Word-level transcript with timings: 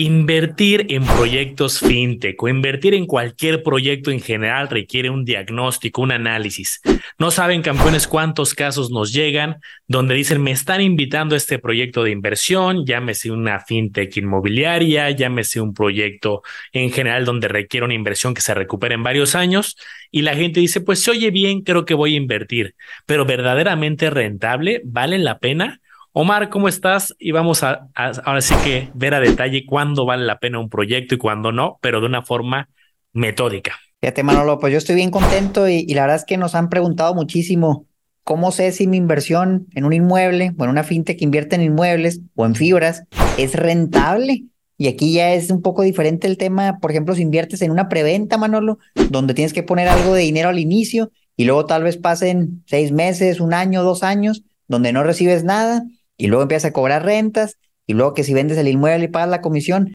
Invertir 0.00 0.86
en 0.88 1.04
proyectos 1.04 1.78
fintech 1.78 2.42
o 2.42 2.48
invertir 2.48 2.94
en 2.94 3.04
cualquier 3.04 3.62
proyecto 3.62 4.10
en 4.10 4.22
general 4.22 4.70
requiere 4.70 5.10
un 5.10 5.26
diagnóstico, 5.26 6.00
un 6.00 6.10
análisis. 6.10 6.80
No 7.18 7.30
saben, 7.30 7.60
campeones, 7.60 8.08
cuántos 8.08 8.54
casos 8.54 8.90
nos 8.90 9.12
llegan 9.12 9.56
donde 9.86 10.14
dicen, 10.14 10.40
me 10.40 10.52
están 10.52 10.80
invitando 10.80 11.34
a 11.34 11.36
este 11.36 11.58
proyecto 11.58 12.02
de 12.02 12.12
inversión, 12.12 12.86
llámese 12.86 13.30
una 13.30 13.60
fintech 13.60 14.16
inmobiliaria, 14.16 15.10
llámese 15.10 15.60
un 15.60 15.74
proyecto 15.74 16.40
en 16.72 16.90
general 16.92 17.26
donde 17.26 17.48
requiere 17.48 17.84
una 17.84 17.92
inversión 17.92 18.32
que 18.32 18.40
se 18.40 18.54
recupere 18.54 18.94
en 18.94 19.02
varios 19.02 19.34
años. 19.34 19.76
Y 20.10 20.22
la 20.22 20.34
gente 20.34 20.60
dice, 20.60 20.80
pues 20.80 21.00
se 21.00 21.10
oye 21.10 21.30
bien, 21.30 21.60
creo 21.60 21.84
que 21.84 21.92
voy 21.92 22.14
a 22.14 22.16
invertir, 22.16 22.74
pero 23.04 23.26
verdaderamente 23.26 24.08
rentable, 24.08 24.80
¿vale 24.82 25.18
la 25.18 25.40
pena? 25.40 25.79
Omar, 26.12 26.48
¿cómo 26.48 26.66
estás? 26.66 27.14
Y 27.20 27.30
vamos 27.30 27.62
a, 27.62 27.88
ahora 27.94 28.40
sí 28.40 28.54
que 28.64 28.90
ver 28.94 29.14
a 29.14 29.20
detalle 29.20 29.64
cuándo 29.64 30.04
vale 30.04 30.24
la 30.24 30.38
pena 30.38 30.58
un 30.58 30.68
proyecto 30.68 31.14
y 31.14 31.18
cuándo 31.18 31.52
no, 31.52 31.78
pero 31.80 32.00
de 32.00 32.06
una 32.06 32.22
forma 32.22 32.68
metódica. 33.12 33.76
Fíjate, 34.00 34.24
Manolo, 34.24 34.58
pues 34.58 34.72
yo 34.72 34.78
estoy 34.78 34.96
bien 34.96 35.12
contento 35.12 35.68
y, 35.68 35.86
la 35.94 36.02
verdad 36.02 36.16
es 36.16 36.24
que 36.24 36.36
nos 36.36 36.56
han 36.56 36.68
preguntado 36.68 37.14
muchísimo 37.14 37.86
cómo 38.24 38.50
sé 38.50 38.72
si 38.72 38.88
mi 38.88 38.96
inversión 38.96 39.68
en 39.74 39.84
un 39.84 39.92
inmueble 39.92 40.52
o 40.58 40.64
en 40.64 40.70
una 40.70 40.82
fintech 40.82 41.16
que 41.16 41.24
invierte 41.24 41.54
en 41.54 41.62
inmuebles 41.62 42.20
o 42.34 42.44
en 42.44 42.56
fibras 42.56 43.04
es 43.38 43.54
rentable. 43.54 44.44
Y 44.76 44.88
aquí 44.88 45.12
ya 45.12 45.32
es 45.32 45.50
un 45.50 45.62
poco 45.62 45.82
diferente 45.82 46.26
el 46.26 46.38
tema, 46.38 46.78
por 46.80 46.90
ejemplo, 46.90 47.14
si 47.14 47.22
inviertes 47.22 47.62
en 47.62 47.70
una 47.70 47.88
preventa, 47.88 48.36
Manolo, 48.36 48.78
donde 49.10 49.34
tienes 49.34 49.52
que 49.52 49.62
poner 49.62 49.86
algo 49.86 50.14
de 50.14 50.22
dinero 50.22 50.48
al 50.48 50.58
inicio 50.58 51.12
y 51.36 51.44
luego 51.44 51.66
tal 51.66 51.84
vez 51.84 51.98
pasen 51.98 52.64
seis 52.66 52.90
meses, 52.90 53.38
un 53.38 53.54
año, 53.54 53.84
dos 53.84 54.02
años, 54.02 54.42
donde 54.66 54.92
no 54.92 55.04
recibes 55.04 55.44
nada 55.44 55.84
y 56.20 56.26
luego 56.26 56.42
empiezas 56.42 56.68
a 56.68 56.72
cobrar 56.72 57.02
rentas 57.02 57.56
y 57.86 57.94
luego 57.94 58.12
que 58.12 58.24
si 58.24 58.34
vendes 58.34 58.58
el 58.58 58.68
inmueble 58.68 59.06
y 59.06 59.08
pagas 59.08 59.30
la 59.30 59.40
comisión. 59.40 59.94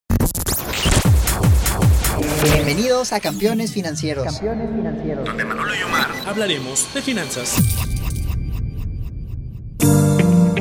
Bienvenidos 2.43 3.13
a 3.13 3.19
Campeones 3.19 3.71
Financieros. 3.71 4.25
Campeones 4.25 4.69
Financieros. 4.75 5.23
Donde 5.23 5.45
Manolo 5.45 5.75
y 5.75 5.83
Omar 5.83 6.07
hablaremos 6.25 6.91
de 6.95 7.01
finanzas. 7.03 7.55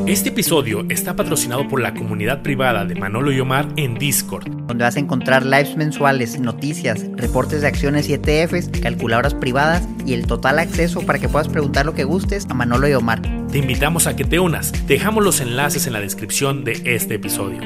Este 0.06 0.28
episodio 0.28 0.84
está 0.90 1.16
patrocinado 1.16 1.66
por 1.66 1.80
la 1.80 1.94
comunidad 1.94 2.42
privada 2.42 2.84
de 2.84 2.94
Manolo 2.94 3.32
y 3.32 3.40
Omar 3.40 3.66
en 3.76 3.94
Discord, 3.94 4.46
donde 4.66 4.84
vas 4.84 4.96
a 4.96 5.00
encontrar 5.00 5.46
lives 5.46 5.78
mensuales, 5.78 6.38
noticias, 6.38 7.06
reportes 7.14 7.62
de 7.62 7.68
acciones 7.68 8.06
y 8.10 8.12
ETFs, 8.12 8.68
calculadoras 8.82 9.32
privadas 9.32 9.88
y 10.04 10.12
el 10.12 10.26
total 10.26 10.58
acceso 10.58 11.00
para 11.06 11.18
que 11.18 11.30
puedas 11.30 11.48
preguntar 11.48 11.86
lo 11.86 11.94
que 11.94 12.04
gustes 12.04 12.44
a 12.50 12.52
Manolo 12.52 12.86
y 12.86 12.92
Omar. 12.92 13.22
Te 13.50 13.56
invitamos 13.56 14.06
a 14.06 14.14
que 14.14 14.26
te 14.26 14.38
unas. 14.38 14.86
Dejamos 14.86 15.24
los 15.24 15.40
enlaces 15.40 15.86
en 15.86 15.94
la 15.94 16.00
descripción 16.00 16.64
de 16.64 16.82
este 16.84 17.14
episodio. 17.14 17.62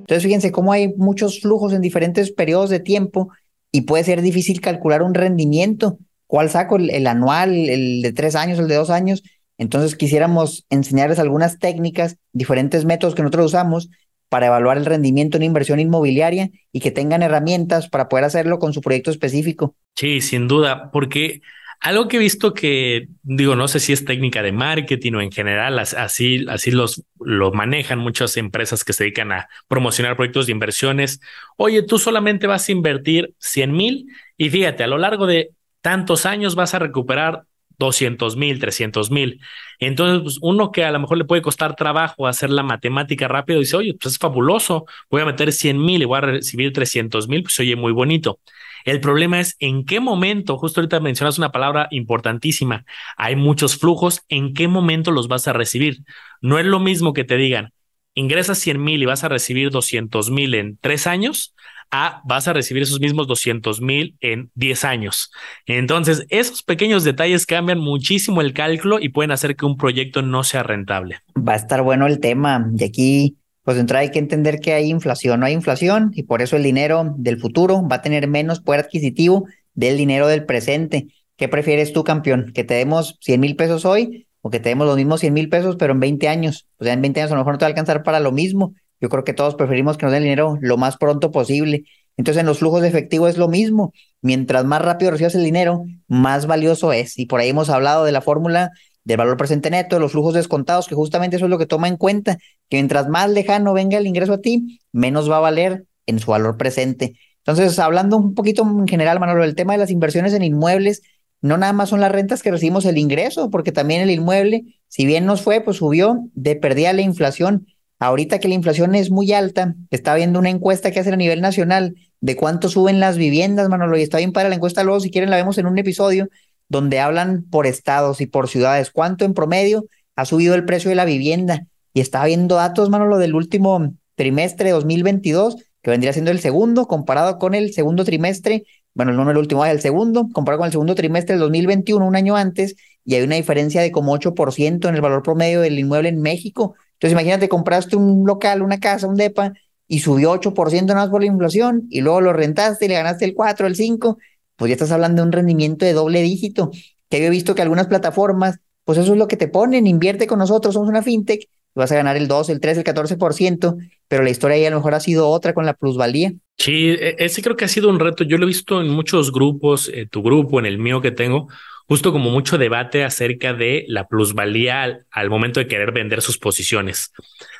Entonces 0.00 0.24
fíjense 0.24 0.52
cómo 0.52 0.74
hay 0.74 0.92
muchos 0.98 1.40
flujos 1.40 1.72
en 1.72 1.80
diferentes 1.80 2.32
periodos 2.32 2.68
de 2.68 2.80
tiempo 2.80 3.30
y 3.70 3.80
puede 3.82 4.04
ser 4.04 4.20
difícil 4.20 4.60
calcular 4.60 5.02
un 5.02 5.14
rendimiento 5.14 5.98
¿Cuál 6.32 6.48
saco? 6.48 6.76
El, 6.76 7.06
anual, 7.06 7.68
el 7.68 8.00
de 8.00 8.10
tres 8.14 8.36
años, 8.36 8.58
el 8.58 8.66
de 8.66 8.76
dos 8.76 8.88
años. 8.88 9.22
Entonces 9.58 9.94
quisiéramos 9.96 10.64
enseñarles 10.70 11.18
algunas 11.18 11.58
técnicas, 11.58 12.16
diferentes 12.32 12.86
métodos 12.86 13.14
que 13.14 13.20
nosotros 13.20 13.44
usamos 13.48 13.90
para 14.30 14.46
evaluar 14.46 14.78
el 14.78 14.86
rendimiento 14.86 15.36
en 15.36 15.42
inversión 15.42 15.78
inmobiliaria 15.78 16.48
y 16.72 16.80
que 16.80 16.90
tengan 16.90 17.22
herramientas 17.22 17.90
para 17.90 18.08
poder 18.08 18.24
hacerlo 18.24 18.58
con 18.58 18.72
su 18.72 18.80
proyecto 18.80 19.10
específico. 19.10 19.76
Sí, 19.94 20.22
sin 20.22 20.48
duda, 20.48 20.90
porque 20.90 21.42
algo 21.80 22.08
que 22.08 22.16
he 22.16 22.20
visto 22.20 22.54
que, 22.54 23.08
digo, 23.22 23.54
no 23.54 23.68
sé 23.68 23.78
si 23.78 23.92
es 23.92 24.06
técnica 24.06 24.42
de 24.42 24.52
marketing 24.52 25.12
o 25.12 25.20
en 25.20 25.32
general, 25.32 25.78
así, 25.78 26.46
así 26.48 26.70
los, 26.70 27.04
lo 27.20 27.52
manejan 27.52 27.98
muchas 27.98 28.38
empresas 28.38 28.84
que 28.84 28.94
se 28.94 29.04
dedican 29.04 29.32
a 29.32 29.50
promocionar 29.68 30.16
proyectos 30.16 30.46
de 30.46 30.52
inversiones. 30.52 31.20
Oye, 31.58 31.82
tú 31.82 31.98
solamente 31.98 32.46
vas 32.46 32.66
a 32.66 32.72
invertir 32.72 33.34
100 33.38 33.70
mil 33.70 34.06
y 34.38 34.48
fíjate, 34.48 34.82
a 34.82 34.86
lo 34.86 34.96
largo 34.96 35.26
de 35.26 35.50
tantos 35.82 36.24
años 36.26 36.54
vas 36.54 36.74
a 36.74 36.78
recuperar 36.78 37.44
200 37.78 38.36
mil, 38.36 38.58
300 38.60 39.10
mil. 39.10 39.40
Entonces, 39.78 40.22
pues, 40.22 40.38
uno 40.40 40.70
que 40.70 40.84
a 40.84 40.90
lo 40.92 41.00
mejor 41.00 41.18
le 41.18 41.24
puede 41.24 41.42
costar 41.42 41.74
trabajo 41.74 42.26
hacer 42.26 42.50
la 42.50 42.62
matemática 42.62 43.28
rápido, 43.28 43.60
dice, 43.60 43.76
oye, 43.76 43.94
pues 44.00 44.14
es 44.14 44.18
fabuloso, 44.18 44.86
voy 45.10 45.22
a 45.22 45.26
meter 45.26 45.52
100 45.52 45.84
mil 45.84 46.02
y 46.02 46.04
voy 46.04 46.18
a 46.18 46.20
recibir 46.22 46.72
300 46.72 47.28
mil, 47.28 47.42
pues 47.42 47.58
oye, 47.60 47.76
muy 47.76 47.92
bonito. 47.92 48.40
El 48.84 49.00
problema 49.00 49.40
es 49.40 49.56
en 49.60 49.84
qué 49.84 50.00
momento, 50.00 50.58
justo 50.58 50.80
ahorita 50.80 51.00
mencionas 51.00 51.38
una 51.38 51.52
palabra 51.52 51.88
importantísima, 51.90 52.84
hay 53.16 53.36
muchos 53.36 53.76
flujos, 53.76 54.22
en 54.28 54.54
qué 54.54 54.68
momento 54.68 55.12
los 55.12 55.28
vas 55.28 55.46
a 55.46 55.52
recibir. 55.52 55.98
No 56.40 56.58
es 56.58 56.66
lo 56.66 56.80
mismo 56.80 57.12
que 57.12 57.24
te 57.24 57.36
digan, 57.36 57.72
ingresas 58.14 58.58
100 58.58 58.82
mil 58.82 59.02
y 59.02 59.06
vas 59.06 59.24
a 59.24 59.28
recibir 59.28 59.70
200 59.70 60.30
mil 60.30 60.54
en 60.54 60.78
tres 60.78 61.06
años, 61.06 61.54
a 61.92 62.22
vas 62.24 62.48
a 62.48 62.54
recibir 62.54 62.82
esos 62.82 62.98
mismos 63.00 63.28
200 63.28 63.80
mil 63.80 64.16
en 64.20 64.50
10 64.54 64.84
años. 64.84 65.30
Entonces, 65.66 66.24
esos 66.30 66.62
pequeños 66.62 67.04
detalles 67.04 67.46
cambian 67.46 67.78
muchísimo 67.78 68.40
el 68.40 68.54
cálculo 68.54 68.98
y 68.98 69.10
pueden 69.10 69.30
hacer 69.30 69.54
que 69.54 69.66
un 69.66 69.76
proyecto 69.76 70.22
no 70.22 70.42
sea 70.42 70.62
rentable. 70.62 71.18
Va 71.36 71.52
a 71.52 71.56
estar 71.56 71.82
bueno 71.82 72.06
el 72.06 72.18
tema. 72.18 72.66
Y 72.76 72.82
aquí, 72.82 73.36
pues 73.62 73.76
de 73.76 73.96
hay 73.96 74.10
que 74.10 74.18
entender 74.18 74.58
que 74.58 74.72
hay 74.72 74.88
inflación. 74.88 75.40
No 75.40 75.46
hay 75.46 75.52
inflación 75.52 76.10
y 76.14 76.24
por 76.24 76.40
eso 76.40 76.56
el 76.56 76.62
dinero 76.62 77.14
del 77.18 77.38
futuro 77.38 77.86
va 77.86 77.96
a 77.96 78.02
tener 78.02 78.26
menos 78.26 78.60
poder 78.60 78.80
adquisitivo 78.80 79.46
del 79.74 79.98
dinero 79.98 80.26
del 80.26 80.46
presente. 80.46 81.08
¿Qué 81.36 81.48
prefieres 81.48 81.92
tú, 81.92 82.04
campeón? 82.04 82.52
¿Que 82.54 82.64
te 82.64 82.74
demos 82.74 83.18
100 83.20 83.40
mil 83.40 83.54
pesos 83.54 83.84
hoy 83.84 84.26
o 84.40 84.50
que 84.50 84.60
te 84.60 84.70
demos 84.70 84.86
los 84.86 84.96
mismos 84.96 85.20
100 85.20 85.34
mil 85.34 85.48
pesos, 85.50 85.76
pero 85.76 85.92
en 85.92 86.00
20 86.00 86.28
años? 86.28 86.66
O 86.78 86.84
sea, 86.84 86.94
en 86.94 87.02
20 87.02 87.20
años 87.20 87.32
a 87.32 87.34
lo 87.34 87.40
mejor 87.40 87.54
no 87.54 87.58
te 87.58 87.64
va 87.64 87.68
a 87.68 87.70
alcanzar 87.70 88.02
para 88.02 88.18
lo 88.18 88.32
mismo 88.32 88.74
yo 89.02 89.08
creo 89.08 89.24
que 89.24 89.34
todos 89.34 89.56
preferimos 89.56 89.98
que 89.98 90.06
nos 90.06 90.12
den 90.12 90.22
dinero 90.22 90.56
lo 90.60 90.76
más 90.76 90.96
pronto 90.96 91.32
posible. 91.32 91.84
Entonces, 92.16 92.40
en 92.40 92.46
los 92.46 92.60
flujos 92.60 92.82
de 92.82 92.88
efectivo 92.88 93.26
es 93.26 93.36
lo 93.36 93.48
mismo. 93.48 93.92
Mientras 94.20 94.64
más 94.64 94.80
rápido 94.80 95.10
recibas 95.10 95.34
el 95.34 95.42
dinero, 95.42 95.84
más 96.06 96.46
valioso 96.46 96.92
es. 96.92 97.18
Y 97.18 97.26
por 97.26 97.40
ahí 97.40 97.48
hemos 97.48 97.68
hablado 97.68 98.04
de 98.04 98.12
la 98.12 98.20
fórmula 98.20 98.70
del 99.02 99.16
valor 99.16 99.36
presente 99.36 99.70
neto, 99.70 99.96
de 99.96 100.00
los 100.00 100.12
flujos 100.12 100.34
descontados, 100.34 100.86
que 100.86 100.94
justamente 100.94 101.34
eso 101.34 101.46
es 101.46 101.50
lo 101.50 101.58
que 101.58 101.66
toma 101.66 101.88
en 101.88 101.96
cuenta, 101.96 102.36
que 102.68 102.76
mientras 102.76 103.08
más 103.08 103.28
lejano 103.28 103.72
venga 103.72 103.98
el 103.98 104.06
ingreso 104.06 104.34
a 104.34 104.40
ti, 104.40 104.80
menos 104.92 105.28
va 105.28 105.38
a 105.38 105.40
valer 105.40 105.84
en 106.06 106.20
su 106.20 106.30
valor 106.30 106.56
presente. 106.56 107.14
Entonces, 107.38 107.76
hablando 107.80 108.16
un 108.16 108.34
poquito 108.34 108.62
en 108.62 108.86
general, 108.86 109.18
Manolo, 109.18 109.42
el 109.42 109.56
tema 109.56 109.72
de 109.72 109.80
las 109.80 109.90
inversiones 109.90 110.32
en 110.32 110.44
inmuebles, 110.44 111.02
no 111.40 111.58
nada 111.58 111.72
más 111.72 111.88
son 111.88 112.00
las 112.00 112.12
rentas 112.12 112.40
que 112.40 112.52
recibimos 112.52 112.84
el 112.84 112.98
ingreso, 112.98 113.50
porque 113.50 113.72
también 113.72 114.00
el 114.00 114.10
inmueble, 114.12 114.62
si 114.86 115.06
bien 115.06 115.26
nos 115.26 115.42
fue, 115.42 115.60
pues 115.60 115.78
subió 115.78 116.28
de 116.34 116.54
perdida 116.54 116.92
la 116.92 117.02
inflación 117.02 117.66
Ahorita 118.02 118.40
que 118.40 118.48
la 118.48 118.54
inflación 118.54 118.96
es 118.96 119.12
muy 119.12 119.32
alta, 119.32 119.76
está 119.92 120.16
viendo 120.16 120.40
una 120.40 120.50
encuesta 120.50 120.90
que 120.90 120.98
hacen 120.98 121.14
a 121.14 121.16
nivel 121.16 121.40
nacional 121.40 121.94
de 122.20 122.34
cuánto 122.34 122.68
suben 122.68 122.98
las 122.98 123.16
viviendas, 123.16 123.68
Manolo, 123.68 123.96
y 123.96 124.02
está 124.02 124.18
bien 124.18 124.32
para 124.32 124.48
la 124.48 124.56
encuesta 124.56 124.82
luego, 124.82 124.98
si 124.98 125.08
quieren 125.12 125.30
la 125.30 125.36
vemos 125.36 125.56
en 125.56 125.66
un 125.66 125.78
episodio 125.78 126.28
donde 126.68 126.98
hablan 126.98 127.44
por 127.48 127.64
estados 127.64 128.20
y 128.20 128.26
por 128.26 128.48
ciudades, 128.48 128.90
cuánto 128.90 129.24
en 129.24 129.34
promedio 129.34 129.84
ha 130.16 130.24
subido 130.24 130.56
el 130.56 130.64
precio 130.64 130.88
de 130.88 130.96
la 130.96 131.04
vivienda. 131.04 131.68
Y 131.94 132.00
está 132.00 132.24
viendo 132.24 132.56
datos, 132.56 132.90
Manolo, 132.90 133.18
del 133.18 133.36
último 133.36 133.94
trimestre 134.16 134.70
de 134.70 134.72
2022, 134.72 135.58
que 135.80 135.90
vendría 135.90 136.12
siendo 136.12 136.32
el 136.32 136.40
segundo, 136.40 136.88
comparado 136.88 137.38
con 137.38 137.54
el 137.54 137.72
segundo 137.72 138.04
trimestre, 138.04 138.64
bueno, 138.94 139.12
no 139.12 139.30
el 139.30 139.38
último, 139.38 139.64
es 139.64 139.70
el 139.70 139.80
segundo, 139.80 140.28
comparado 140.32 140.58
con 140.58 140.66
el 140.66 140.72
segundo 140.72 140.96
trimestre 140.96 141.34
del 141.34 141.40
2021, 141.42 142.04
un 142.04 142.16
año 142.16 142.34
antes, 142.34 142.74
y 143.04 143.14
hay 143.14 143.22
una 143.22 143.36
diferencia 143.36 143.80
de 143.80 143.92
como 143.92 144.12
8% 144.12 144.88
en 144.88 144.94
el 144.96 145.00
valor 145.00 145.22
promedio 145.22 145.60
del 145.60 145.78
inmueble 145.78 146.08
en 146.08 146.20
México. 146.20 146.74
Entonces, 147.02 147.14
imagínate, 147.14 147.48
compraste 147.48 147.96
un 147.96 148.24
local, 148.24 148.62
una 148.62 148.78
casa, 148.78 149.08
un 149.08 149.16
DEPA, 149.16 149.54
y 149.88 149.98
subió 149.98 150.30
8% 150.30 150.86
nada 150.86 151.00
más 151.00 151.10
por 151.10 151.20
la 151.20 151.26
inflación, 151.26 151.88
y 151.90 152.00
luego 152.00 152.20
lo 152.20 152.32
rentaste 152.32 152.84
y 152.84 152.88
le 152.88 152.94
ganaste 152.94 153.24
el 153.24 153.34
4, 153.34 153.66
el 153.66 153.74
5, 153.74 154.18
pues 154.54 154.68
ya 154.68 154.74
estás 154.74 154.92
hablando 154.92 155.20
de 155.20 155.26
un 155.26 155.32
rendimiento 155.32 155.84
de 155.84 155.94
doble 155.94 156.22
dígito. 156.22 156.70
Que 157.10 157.18
yo 157.18 157.26
he 157.26 157.30
visto 157.30 157.56
que 157.56 157.62
algunas 157.62 157.88
plataformas, 157.88 158.60
pues 158.84 158.98
eso 158.98 159.14
es 159.14 159.18
lo 159.18 159.26
que 159.26 159.36
te 159.36 159.48
ponen, 159.48 159.88
invierte 159.88 160.28
con 160.28 160.38
nosotros, 160.38 160.74
somos 160.74 160.88
una 160.88 161.02
fintech, 161.02 161.48
vas 161.74 161.90
a 161.90 161.96
ganar 161.96 162.16
el 162.16 162.28
2, 162.28 162.50
el 162.50 162.60
3, 162.60 162.78
el 162.78 162.84
14%, 162.84 163.76
pero 164.06 164.22
la 164.22 164.30
historia 164.30 164.54
ahí 164.56 164.64
a 164.64 164.70
lo 164.70 164.76
mejor 164.76 164.94
ha 164.94 165.00
sido 165.00 165.28
otra 165.28 165.54
con 165.54 165.66
la 165.66 165.74
plusvalía. 165.74 166.32
Sí, 166.56 166.90
e, 166.90 167.16
ese 167.18 167.42
creo 167.42 167.56
que 167.56 167.64
ha 167.64 167.68
sido 167.68 167.90
un 167.90 167.98
reto. 167.98 168.22
Yo 168.22 168.38
lo 168.38 168.44
he 168.44 168.46
visto 168.46 168.80
en 168.80 168.88
muchos 168.90 169.32
grupos, 169.32 169.90
en 169.92 170.08
tu 170.08 170.22
grupo, 170.22 170.60
en 170.60 170.66
el 170.66 170.78
mío 170.78 171.00
que 171.00 171.10
tengo, 171.10 171.48
justo 171.92 172.10
como 172.10 172.30
mucho 172.30 172.56
debate 172.56 173.04
acerca 173.04 173.52
de 173.52 173.84
la 173.86 174.08
plusvalía 174.08 175.04
al, 175.10 175.28
momento 175.28 175.60
de 175.60 175.66
querer 175.66 175.92
vender 175.92 176.22
sus 176.22 176.38
posiciones. 176.38 177.12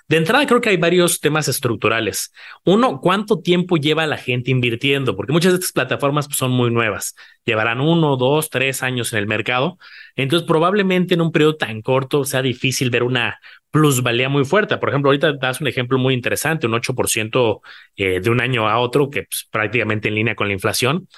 De 0.09 0.17
entrada, 0.17 0.47
creo 0.47 0.63
que 0.63 0.71
hay 0.71 0.79
varios 0.79 1.21
temas 1.21 1.49
estructurales. 1.49 2.33
Uno, 2.65 3.03
¿cuánto 3.03 3.41
tiempo 3.41 3.77
lleva 3.77 4.07
la 4.07 4.17
gente 4.17 4.51
invirtiendo? 4.51 5.17
Porque 5.17 5.35
muchas 5.35 5.53
de 5.53 5.59
estas 5.59 5.73
plataformas 5.73 6.29
pues, 6.29 6.39
son 6.39 6.51
muy 6.51 6.71
nuevas. 6.71 7.15
Llevarán 7.45 7.83
uno, 7.83 8.17
dos, 8.17 8.49
tres 8.49 8.83
años 8.83 9.13
en 9.13 9.19
el 9.19 9.27
mercado. 9.27 9.77
Entonces, 10.17 10.47
probablemente 10.47 11.15
en 11.15 11.21
un 11.21 11.33
periodo 11.33 11.57
tan 11.57 11.83
corto 11.83 12.25
sea 12.25 12.43
difícil 12.43 12.91
ver 12.91 13.03
una 13.03 13.39
plusvalía 13.71 14.29
muy 14.29 14.45
fuerte. 14.45 14.77
Por 14.77 14.91
ejemplo, 14.91 15.11
ahorita 15.11 15.33
das 15.35 15.61
un 15.61 15.69
ejemplo 15.69 15.99
muy 15.99 16.15
interesante, 16.15 16.67
un 16.67 16.75
8% 16.75 17.61
eh, 17.97 18.21
de 18.21 18.31
un 18.31 18.41
año 18.41 18.69
a 18.69 18.79
otro, 18.79 19.11
que 19.11 19.23
pues, 19.25 19.49
prácticamente 19.51 20.09
en 20.09 20.15
línea 20.15 20.35
con 20.35 20.49
la 20.49 20.53
inflación. 20.53 21.09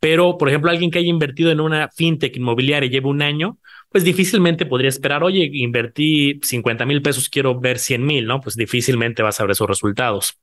Pero, 0.00 0.36
por 0.38 0.48
ejemplo, 0.48 0.70
alguien 0.70 0.90
que 0.90 0.98
haya 0.98 1.08
invertido 1.08 1.50
en 1.50 1.60
una 1.60 1.88
fintech 1.88 2.36
inmobiliaria 2.36 2.86
y 2.86 2.90
lleva 2.90 3.08
un 3.08 3.22
año, 3.22 3.58
pues 3.90 4.04
difícilmente 4.04 4.66
podría 4.66 4.88
esperar, 4.88 5.22
oye, 5.22 5.48
invertí 5.52 6.40
50 6.42 6.84
mil 6.84 7.00
pesos, 7.00 7.28
quiero 7.28 7.58
ver 7.58 7.78
100 7.78 8.04
mil, 8.04 8.26
¿no? 8.26 8.40
Pues 8.40 8.56
difícilmente 8.56 9.22
vas 9.22 9.40
a 9.40 9.44
ver 9.44 9.52
esos 9.52 9.68
resultados. 9.68 10.38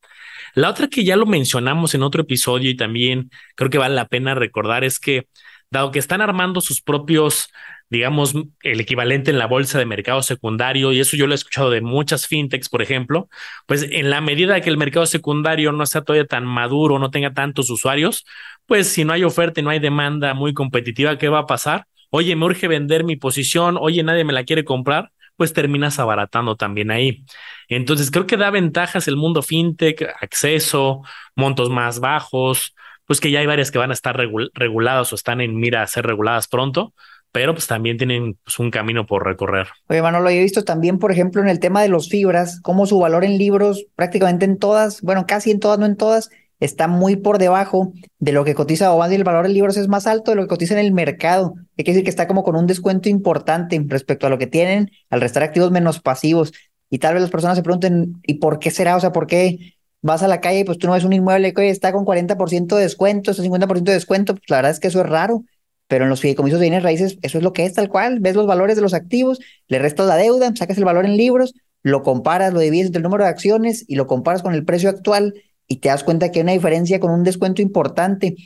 La 0.56 0.70
otra 0.70 0.88
que 0.88 1.04
ya 1.04 1.16
lo 1.16 1.26
mencionamos 1.26 1.94
en 1.94 2.04
otro 2.04 2.24
episodio 2.24 2.70
y 2.70 2.76
también 2.76 3.30
creo 3.56 3.70
que 3.70 3.78
vale 3.78 3.96
la 3.96 4.08
pena 4.08 4.36
recordar 4.36 4.84
es 4.84 5.00
que, 5.00 5.28
dado 5.72 5.92
que 5.92 6.00
están 6.00 6.22
armando 6.22 6.62
sus 6.62 6.82
propios 6.82 7.50
digamos, 7.92 8.34
el 8.64 8.80
equivalente 8.80 9.32
en 9.32 9.38
la 9.38 9.48
bolsa 9.48 9.78
de 9.78 9.86
mercado 9.86 10.24
secundario, 10.24 10.94
y 10.94 11.02
eso 11.02 11.18
yo 11.18 11.28
lo 11.28 11.34
he 11.34 11.36
escuchado 11.36 11.70
de 11.70 11.82
muchas 11.82 12.26
fintechs, 12.26 12.70
por 12.70 12.82
ejemplo, 12.82 13.28
pues 13.66 13.84
en 13.84 14.10
la 14.10 14.22
medida 14.22 14.62
que 14.62 14.70
el 14.70 14.78
mercado 14.78 15.06
secundario 15.06 15.74
no 15.74 15.86
sea 15.86 16.02
todavía 16.02 16.26
tan 16.26 16.46
maduro, 16.46 17.00
no 17.00 17.12
tenga 17.12 17.34
tantos 17.34 17.70
usuarios, 17.70 18.26
pues 18.66 18.88
si 18.88 19.04
no 19.04 19.12
hay 19.12 19.26
oferta 19.26 19.60
y 19.60 19.64
no 19.64 19.72
hay 19.72 19.80
demanda 19.80 20.34
muy 20.34 20.54
competitiva, 20.54 21.18
¿qué 21.18 21.28
va 21.28 21.40
a 21.40 21.46
pasar? 21.46 21.86
Oye, 22.10 22.34
me 22.38 22.46
urge 22.46 22.70
vender 22.70 23.04
mi 23.04 23.18
posición, 23.18 23.78
oye, 23.78 24.04
nadie 24.04 24.24
me 24.24 24.32
la 24.32 24.46
quiere 24.46 24.64
comprar, 24.64 25.12
pues 25.36 25.52
terminas 25.52 26.00
abaratando 26.00 26.56
también 26.56 26.92
ahí. 26.92 27.26
Entonces, 27.68 28.10
creo 28.10 28.26
que 28.26 28.38
da 28.38 28.52
ventajas 28.52 29.10
el 29.10 29.18
mundo 29.18 29.42
fintech, 29.42 30.02
acceso, 30.22 31.02
montos 31.36 31.70
más 31.70 32.00
bajos, 32.00 32.74
pues 33.06 33.20
que 33.20 33.32
ya 33.32 33.40
hay 33.40 33.46
varias 33.46 33.72
que 33.72 33.78
van 33.78 33.92
a 33.92 33.94
estar 33.94 34.18
reguladas 34.54 35.12
o 35.12 35.16
están 35.16 35.42
en 35.42 35.56
mira 35.56 35.82
a 35.82 35.88
ser 35.88 36.06
reguladas 36.06 36.48
pronto, 36.48 36.94
pero 37.32 37.54
pues 37.54 37.68
también 37.68 37.98
tienen 37.98 38.38
pues, 38.44 38.60
un 38.60 38.72
camino 38.72 39.06
por 39.06 39.26
recorrer. 39.26 39.68
Oye, 39.88 40.02
Manolo, 40.02 40.30
he 40.30 40.42
visto 40.42 40.64
también, 40.64 41.00
por 41.00 41.12
ejemplo, 41.12 41.42
en 41.42 41.48
el 41.48 41.60
tema 41.60 41.82
de 41.82 41.90
los 41.90 42.10
fibras, 42.10 42.60
cómo 42.62 42.86
su 42.86 43.00
valor 43.00 43.24
en 43.24 43.38
libros, 43.38 43.86
prácticamente 43.96 44.46
en 44.46 44.58
todas, 44.58 45.02
bueno, 45.02 45.26
casi 45.26 45.52
en 45.52 45.60
todas, 45.60 45.80
no 45.80 45.86
en 45.86 45.96
todas, 45.96 46.30
está 46.60 46.88
muy 46.88 47.16
por 47.16 47.38
debajo 47.38 47.94
de 48.20 48.32
lo 48.32 48.46
que 48.46 48.54
cotiza 48.54 48.94
o 48.94 49.00
más 49.00 49.12
el 49.12 49.24
valor 49.24 49.46
en 49.46 49.54
libros 49.54 49.78
es 49.78 49.88
más 49.88 50.08
alto 50.08 50.32
de 50.32 50.38
lo 50.38 50.44
que 50.44 50.50
cotiza 50.50 50.76
en 50.76 50.86
el 50.86 50.94
mercado. 50.94 51.56
Hay 51.78 51.84
que 51.84 51.92
decir 51.92 52.04
que 52.04 52.10
está 52.10 52.28
como 52.28 52.44
con 52.44 52.56
un 52.56 52.68
descuento 52.68 53.10
importante 53.10 53.82
respecto 53.88 54.28
a 54.28 54.30
lo 54.30 54.38
que 54.38 54.48
tienen 54.48 54.92
al 55.10 55.22
restar 55.22 55.44
activos 55.44 55.72
menos 55.72 56.00
pasivos. 56.00 56.54
Y 56.90 57.00
tal 57.00 57.16
vez 57.16 57.24
las 57.24 57.32
personas 57.32 57.58
se 57.58 57.64
pregunten, 57.64 58.22
¿y 58.24 58.36
por 58.36 58.60
qué 58.60 58.70
será? 58.70 58.96
O 58.96 59.00
sea, 59.00 59.12
¿por 59.12 59.26
qué 59.26 59.76
vas 60.02 60.24
a 60.24 60.28
la 60.28 60.42
calle 60.42 60.60
y 60.60 60.64
pues 60.64 60.78
tú 60.78 60.88
no 60.88 60.94
ves 60.94 61.04
un 61.04 61.14
inmueble 61.14 61.54
que 61.54 61.70
está 61.70 61.92
con 61.92 62.06
40% 62.06 62.76
de 62.76 62.82
descuento, 62.82 63.32
ese 63.32 63.44
50% 63.44 63.84
de 63.84 63.94
descuento? 63.94 64.34
Pues 64.36 64.50
la 64.50 64.58
verdad 64.58 64.72
es 64.72 64.80
que 64.80 64.88
eso 64.88 65.02
es 65.02 65.10
raro 65.10 65.44
pero 65.92 66.06
en 66.06 66.10
los 66.10 66.22
fideicomisos 66.22 66.62
de 66.62 66.68
bienes 66.68 66.84
raíces 66.84 67.18
eso 67.22 67.38
es 67.40 67.44
lo 67.44 67.52
que 67.52 67.66
es 67.66 67.74
tal 67.74 67.90
cual, 67.90 68.22
ves 68.22 68.34
los 68.34 68.48
valores 68.48 68.78
de 68.78 68.82
los 68.82 68.94
activos, 68.94 69.42
le 69.68 69.78
restas 69.78 70.08
la 70.08 70.16
deuda, 70.16 70.50
sacas 70.56 70.78
el 70.78 70.86
valor 70.86 71.04
en 71.04 71.18
libros, 71.18 71.54
lo 71.84 72.02
comparas, 72.02 72.54
lo 72.54 72.62
divides 72.62 72.86
entre 72.86 73.00
el 73.00 73.04
número 73.04 73.26
de 73.26 73.30
acciones 73.30 73.84
y 73.90 73.96
lo 73.96 74.08
comparas 74.08 74.42
con 74.42 74.54
el 74.54 74.64
precio 74.64 74.90
actual 74.90 75.34
y 75.68 75.82
te 75.82 75.90
das 75.90 76.06
cuenta 76.06 76.32
que 76.32 76.40
hay 76.40 76.44
una 76.44 76.54
diferencia 76.54 77.02
con 77.02 77.12
un 77.12 77.26
descuento 77.26 77.62
importante. 77.62 78.38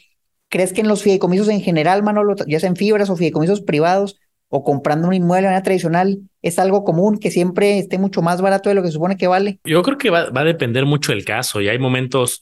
¿Crees 0.50 0.74
que 0.74 0.82
en 0.82 0.88
los 0.88 1.04
fideicomisos 1.04 1.48
en 1.50 1.62
general, 1.62 2.02
Manolo, 2.02 2.34
ya 2.48 2.60
sea 2.60 2.68
en 2.68 2.76
fibras 2.76 3.12
o 3.12 3.16
fideicomisos 3.16 3.62
privados 3.62 4.20
o 4.50 4.64
comprando 4.64 5.08
un 5.08 5.14
inmueble 5.14 5.44
de 5.44 5.48
manera 5.48 5.64
tradicional, 5.64 6.20
es 6.42 6.60
algo 6.60 6.84
común 6.84 7.18
que 7.18 7.32
siempre 7.32 7.80
esté 7.80 7.98
mucho 7.98 8.22
más 8.22 8.42
barato 8.42 8.70
de 8.70 8.76
lo 8.76 8.82
que 8.82 8.90
se 8.90 8.94
supone 8.94 9.18
que 9.18 9.28
vale? 9.28 9.60
Yo 9.64 9.82
creo 9.82 9.98
que 9.98 10.10
va, 10.10 10.30
va 10.30 10.42
a 10.42 10.46
depender 10.46 10.86
mucho 10.86 11.12
del 11.12 11.26
caso 11.26 11.62
y 11.62 11.68
hay 11.68 11.80
momentos 11.80 12.42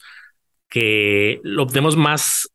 que 0.70 1.40
lo 1.44 1.64
obtenemos 1.64 1.96
más 1.96 2.50